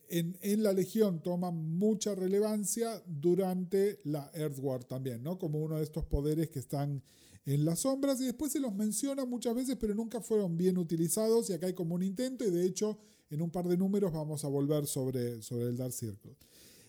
en, 0.09 0.37
en 0.43 0.63
la 0.65 0.73
Legión 0.73 1.23
toma 1.23 1.53
mucha 1.53 2.15
relevancia 2.17 3.01
durante 3.07 4.01
la 4.05 4.31
Earth 4.35 4.59
War 4.61 4.83
también, 4.85 5.23
¿no? 5.23 5.39
Como 5.39 5.61
uno 5.63 5.77
de 5.77 5.85
estos 5.85 6.05
poderes 6.05 6.51
que 6.51 6.59
están 6.59 7.03
en 7.47 7.65
las 7.65 7.81
sombras 7.81 8.21
y 8.21 8.25
después 8.25 8.51
se 8.53 8.59
los 8.61 8.75
menciona 8.75 9.25
muchas 9.25 9.55
veces, 9.55 9.77
pero 9.79 9.95
nunca 9.95 10.21
fueron 10.21 10.57
bien 10.57 10.77
utilizados 10.79 11.51
y 11.51 11.53
acá 11.53 11.67
hay 11.67 11.75
como 11.75 11.95
un 11.95 12.03
intento 12.03 12.45
y 12.45 12.51
de 12.51 12.65
hecho 12.67 12.99
en 13.31 13.43
un 13.43 13.51
par 13.51 13.69
de 13.69 13.77
números 13.77 14.13
vamos 14.13 14.45
a 14.45 14.49
volver 14.49 14.87
sobre, 14.87 15.43
sobre 15.43 15.69
el 15.69 15.77
Dark 15.77 15.93
Circle. 15.93 16.37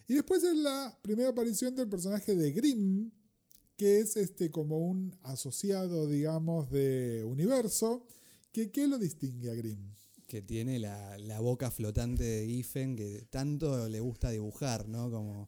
Y 0.08 0.13
después 0.13 0.44
es 0.44 0.56
la 0.56 0.98
primera 1.02 1.30
aparición 1.30 1.76
del 1.76 1.89
personaje 1.89 2.36
de 2.36 2.52
Grimm, 2.52 3.12
que 3.76 4.00
es 4.00 4.15
este 4.18 4.52
como 4.52 4.78
un 4.78 5.18
asociado, 5.24 6.08
digamos, 6.08 6.70
de 6.70 7.24
universo. 7.26 8.06
que 8.52 8.72
¿Qué 8.72 8.88
lo 8.88 8.98
distingue 8.98 9.50
a 9.50 9.56
Grimm? 9.56 9.94
Que 10.28 10.41
tiene 10.41 10.80
la, 10.80 11.18
la 11.18 11.39
boca 11.39 11.72
flotante 11.72 12.24
de 12.24 12.48
Giffen 12.48 12.96
que 12.96 13.28
tanto 13.30 13.89
le 13.89 14.00
gusta 14.00 14.30
dibujar, 14.30 14.88
¿no? 14.88 15.10
Como 15.12 15.48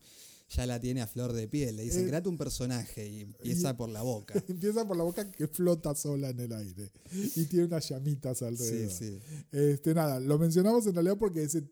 ya 0.49 0.65
la 0.65 0.79
tiene 0.79 1.01
a 1.01 1.07
flor 1.07 1.33
de 1.33 1.47
piel. 1.47 1.75
Le 1.75 1.83
dicen, 1.83 2.05
Eh, 2.05 2.07
create 2.07 2.29
un 2.29 2.37
personaje 2.37 3.07
y 3.07 3.21
empieza 3.21 3.75
por 3.75 3.89
la 3.89 4.01
boca. 4.01 4.33
Empieza 4.47 4.87
por 4.87 4.95
la 4.95 5.03
boca 5.03 5.29
que 5.31 5.47
flota 5.47 5.93
sola 5.95 6.29
en 6.29 6.39
el 6.39 6.53
aire 6.53 6.91
y 7.35 7.45
tiene 7.45 7.65
unas 7.65 7.87
llamitas 7.89 8.37
Sí, 8.39 8.45
alrededor. 8.45 8.91
sí. 8.91 9.19
Este, 9.51 9.93
nada, 9.93 10.19
lo 10.19 10.39
mencionamos 10.39 10.85
en 10.87 10.93
realidad 10.93 11.17
porque 11.17 11.43
ese, 11.43 11.63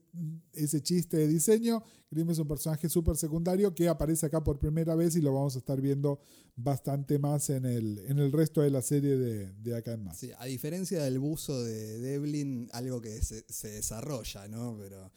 ese 0.54 0.82
chiste 0.82 1.18
de 1.18 1.28
diseño, 1.28 1.84
Grimm 2.12 2.30
es 2.32 2.40
un 2.40 2.48
personaje 2.48 2.90
súper 2.90 3.16
secundario 3.18 3.74
que 3.74 3.88
aparece 3.88 4.26
acá 4.26 4.44
por 4.44 4.60
primera 4.60 4.94
vez 4.96 5.16
y 5.16 5.22
lo 5.22 5.34
vamos 5.34 5.56
a 5.56 5.60
estar 5.60 5.80
viendo 5.82 6.20
bastante 6.58 7.18
más 7.20 7.50
en 7.50 7.66
el, 7.66 8.00
en 8.08 8.20
el 8.20 8.32
resto 8.32 8.62
de 8.62 8.70
la 8.72 8.82
serie 8.82 9.18
de, 9.18 9.52
de 9.54 9.76
acá 9.76 9.94
en 9.94 10.04
más. 10.04 10.18
Sí, 10.20 10.32
a 10.38 10.46
diferencia 10.46 11.02
del 11.04 11.20
buzo 11.20 11.64
de 11.64 12.00
Devlin, 12.00 12.70
algo 12.74 13.02
que 13.02 13.22
se, 13.22 13.44
se 13.50 13.70
desarrolla, 13.70 14.48
¿no? 14.48 14.78
Pero 14.80 15.12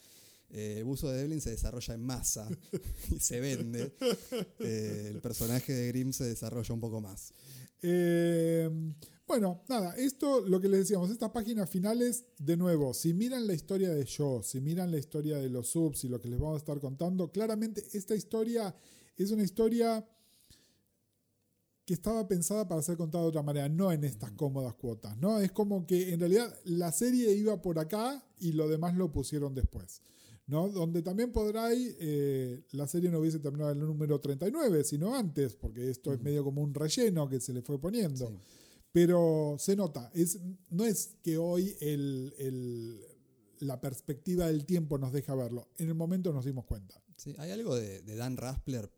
eh, 0.50 0.76
el 0.78 0.84
buzo 0.84 1.10
de 1.10 1.18
Devlin 1.18 1.40
se 1.40 1.50
desarrolla 1.50 1.94
en 1.94 2.04
masa 2.04 2.48
y 3.10 3.20
se 3.20 3.40
vende. 3.40 3.92
Eh, 4.60 5.08
el 5.10 5.20
personaje 5.20 5.72
de 5.72 5.88
Grimm 5.88 6.12
se 6.12 6.24
desarrolla 6.24 6.74
un 6.74 6.80
poco 6.80 7.00
más. 7.00 7.32
Eh, 7.82 8.70
bueno, 9.26 9.62
nada, 9.68 9.94
esto 9.96 10.40
lo 10.40 10.58
que 10.60 10.68
les 10.68 10.80
decíamos, 10.80 11.10
estas 11.10 11.30
páginas 11.30 11.68
finales, 11.68 12.24
de 12.38 12.56
nuevo, 12.56 12.94
si 12.94 13.12
miran 13.12 13.46
la 13.46 13.52
historia 13.52 13.90
de 13.90 14.04
Yo, 14.06 14.42
si 14.42 14.60
miran 14.60 14.90
la 14.90 14.98
historia 14.98 15.36
de 15.36 15.50
los 15.50 15.68
subs 15.68 16.04
y 16.04 16.08
lo 16.08 16.18
que 16.18 16.28
les 16.28 16.38
vamos 16.38 16.54
a 16.54 16.58
estar 16.58 16.80
contando, 16.80 17.30
claramente 17.30 17.84
esta 17.92 18.14
historia 18.14 18.74
es 19.16 19.30
una 19.30 19.42
historia 19.42 20.04
que 21.84 21.94
estaba 21.94 22.26
pensada 22.26 22.68
para 22.68 22.82
ser 22.82 22.96
contada 22.96 23.24
de 23.24 23.28
otra 23.30 23.42
manera, 23.42 23.68
no 23.68 23.92
en 23.92 24.04
estas 24.04 24.30
cómodas 24.32 24.74
cuotas, 24.74 25.16
¿no? 25.18 25.38
Es 25.40 25.52
como 25.52 25.86
que 25.86 26.12
en 26.12 26.20
realidad 26.20 26.54
la 26.64 26.92
serie 26.92 27.32
iba 27.32 27.60
por 27.60 27.78
acá 27.78 28.24
y 28.38 28.52
lo 28.52 28.68
demás 28.68 28.94
lo 28.94 29.12
pusieron 29.12 29.54
después. 29.54 30.02
¿No? 30.48 30.68
Donde 30.68 31.02
también 31.02 31.30
podrá 31.32 31.72
ir, 31.72 31.96
eh, 32.00 32.64
la 32.72 32.86
serie 32.88 33.08
no 33.10 33.20
hubiese 33.20 33.38
terminado 33.38 33.70
en 33.70 33.78
el 33.80 33.86
número 33.86 34.20
39, 34.20 34.82
sino 34.84 35.14
antes, 35.14 35.54
porque 35.54 35.88
esto 35.88 36.12
es 36.12 36.20
medio 36.20 36.42
como 36.42 36.60
un 36.62 36.74
relleno 36.74 37.28
que 37.28 37.40
se 37.40 37.52
le 37.52 37.62
fue 37.62 37.80
poniendo. 37.80 38.26
Sí. 38.28 38.34
Pero 38.90 39.56
se 39.58 39.76
nota, 39.76 40.10
es, 40.14 40.40
no 40.70 40.84
es 40.84 41.16
que 41.22 41.38
hoy 41.38 41.76
el, 41.80 42.34
el- 42.38 43.00
la 43.60 43.80
perspectiva 43.80 44.46
del 44.46 44.64
tiempo 44.66 44.98
nos 44.98 45.12
deja 45.12 45.34
verlo, 45.34 45.68
en 45.78 45.88
el 45.88 45.94
momento 45.94 46.32
nos 46.32 46.44
dimos 46.44 46.64
cuenta. 46.64 47.00
Sí, 47.16 47.34
hay 47.38 47.50
algo 47.50 47.74
de, 47.76 48.02
de 48.02 48.16
Dan 48.16 48.36
Raspler 48.36 48.90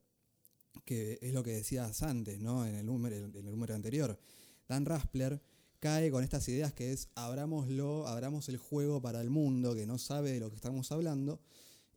que 0.85 1.19
es 1.21 1.33
lo 1.35 1.43
que 1.43 1.53
decías 1.53 2.03
antes, 2.03 2.41
¿no? 2.41 2.65
En 2.67 2.75
el 2.75 2.87
número, 2.87 3.17
en 3.17 3.35
el 3.35 3.51
número 3.51 3.75
anterior. 3.75 4.19
Dan 4.69 4.85
Raspler 4.85 5.41
cae 5.81 6.11
con 6.11 6.23
estas 6.23 6.47
ideas 6.49 6.73
que 6.73 6.93
es 6.93 7.09
abrámoslo, 7.15 8.07
abramos 8.07 8.49
el 8.49 8.59
juego 8.59 9.01
para 9.03 9.21
el 9.21 9.31
mundo 9.31 9.75
que 9.75 9.87
no 9.87 9.99
sabe 9.99 10.33
de 10.33 10.41
lo 10.41 10.51
que 10.51 10.57
estamos 10.57 10.93
hablando. 10.93 11.41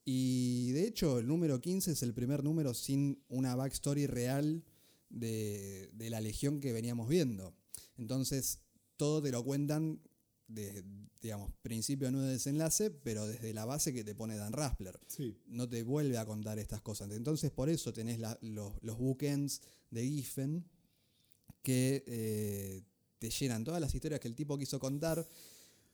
Y 0.06 0.72
de 0.72 0.88
hecho, 0.88 1.20
el 1.20 1.28
número 1.28 1.62
15 1.62 1.92
es 1.92 2.04
el 2.04 2.14
primer 2.14 2.44
número 2.44 2.74
sin 2.74 3.22
una 3.30 3.56
backstory 3.56 4.08
real 4.08 4.64
de, 5.10 5.90
de 5.94 6.10
la 6.10 6.20
legión 6.22 6.60
que 6.60 6.74
veníamos 6.74 7.08
viendo. 7.08 7.54
Entonces, 7.98 8.60
todo 8.98 9.22
te 9.22 9.32
lo 9.32 9.44
cuentan 9.44 10.02
de, 10.48 10.84
digamos, 11.22 11.52
principio, 11.62 12.12
nudo, 12.12 12.24
desenlace, 12.24 12.92
pero 12.92 13.26
desde 13.28 13.54
la 13.54 13.66
base 13.66 13.94
que 13.94 14.04
te 14.04 14.14
pone 14.14 14.36
Dan 14.36 14.52
Raspler 14.54 15.00
Sí, 15.08 15.38
no 15.48 15.70
te 15.70 15.84
vuelve 15.84 16.18
a 16.18 16.26
contar 16.26 16.60
estas 16.60 16.82
cosas. 16.82 17.10
Entonces, 17.12 17.52
por 17.52 17.70
eso 17.70 17.94
tenés 17.94 18.20
la- 18.20 18.38
los, 18.42 18.74
los 18.82 18.98
bookends 18.98 19.62
de 19.90 20.04
Giffen 20.08 20.66
que 21.62 22.04
eh, 22.08 22.84
te 23.24 23.30
llenan 23.30 23.64
todas 23.64 23.80
las 23.80 23.96
historias 23.96 24.20
que 24.20 24.28
el 24.28 24.36
tipo 24.36 24.58
quiso 24.58 24.80
contar 24.80 25.26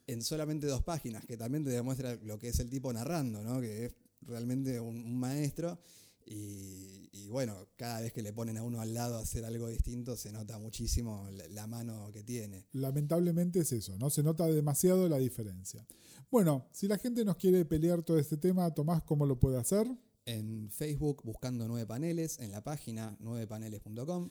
en 0.08 0.24
solamente 0.24 0.65
dos 0.65 0.82
páginas, 0.82 1.24
que 1.28 1.38
también 1.38 1.63
te 1.63 1.70
demuestra 1.70 2.15
lo 2.24 2.39
que 2.39 2.48
es 2.48 2.60
el 2.60 2.72
tipo 2.72 2.92
narrando, 2.92 3.44
¿no? 3.44 3.62
que 3.62 3.86
es 3.86 3.94
realmente 4.22 4.80
un, 4.80 4.96
un 4.96 5.20
maestro. 5.20 5.80
Y, 6.26 7.08
y 7.12 7.28
bueno, 7.28 7.68
cada 7.76 8.02
vez 8.02 8.13
que 8.13 8.24
le 8.24 8.34
ponen 8.34 8.58
a 8.58 8.63
uno 8.63 8.82
al 8.82 8.96
lado 8.96 9.18
a 9.18 9.22
hacer 9.22 9.46
algo 9.46 9.68
distinto, 9.68 10.18
se 10.18 10.32
nota 10.32 10.58
muchísimo 10.58 11.30
la, 11.32 11.48
la 11.50 11.68
mano 11.68 12.10
que 12.12 12.24
tiene. 12.24 12.65
lamentablemente 12.72 13.60
es 13.60 13.72
eso, 13.72 13.96
¿no? 14.00 14.10
Se 14.10 14.24
nota 14.24 14.48
demasiado 14.48 15.08
la 15.08 15.20
diferencia. 15.20 15.86
Bueno, 16.32 16.68
si 16.72 16.88
la 16.88 16.98
gente 16.98 17.24
nos 17.24 17.36
quiere 17.36 17.63
pelear 17.63 18.02
todo 18.02 18.18
este 18.18 18.38
tema, 18.38 18.74
Tomás, 18.74 19.04
¿cómo 19.04 19.28
lo 19.28 19.39
puede 19.39 19.60
hacer? 19.60 19.88
en 20.26 20.70
Facebook 20.70 21.22
buscando 21.24 21.68
nueve 21.68 21.88
paneles, 21.88 22.39
en 22.39 22.52
la 22.52 22.63
página 22.63 23.18
nuevepaneles.com, 23.20 24.30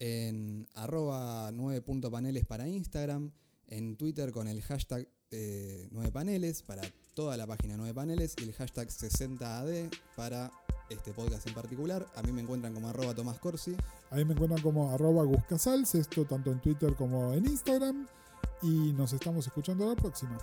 en 0.00 0.66
arroba 0.74 1.52
9.paneles 1.52 2.44
para 2.44 2.66
Instagram, 2.66 3.30
en 3.68 3.96
Twitter 3.96 4.32
con 4.32 4.48
el 4.48 4.62
hashtag 4.62 5.06
eh, 5.30 5.88
9paneles 5.92 6.64
para 6.64 6.82
toda 7.14 7.36
la 7.36 7.46
página 7.46 7.76
9 7.76 7.94
paneles 7.94 8.34
y 8.40 8.44
el 8.44 8.52
hashtag 8.54 8.88
60AD 8.88 9.88
para 10.16 10.50
este 10.88 11.12
podcast 11.12 11.46
en 11.46 11.54
particular. 11.54 12.04
A 12.16 12.22
mí 12.22 12.32
me 12.32 12.40
encuentran 12.40 12.74
como 12.74 12.88
arroba 12.88 13.14
Tomás 13.14 13.38
Corsi. 13.38 13.76
Ahí 14.10 14.24
me 14.24 14.32
encuentran 14.32 14.62
como 14.62 14.90
arroba 14.90 15.22
Guscasals, 15.24 15.94
esto 15.94 16.24
tanto 16.24 16.50
en 16.50 16.60
Twitter 16.60 16.94
como 16.96 17.32
en 17.32 17.46
Instagram. 17.46 18.08
Y 18.62 18.92
nos 18.94 19.12
estamos 19.12 19.46
escuchando 19.46 19.88
la 19.88 19.94
próxima. 19.94 20.36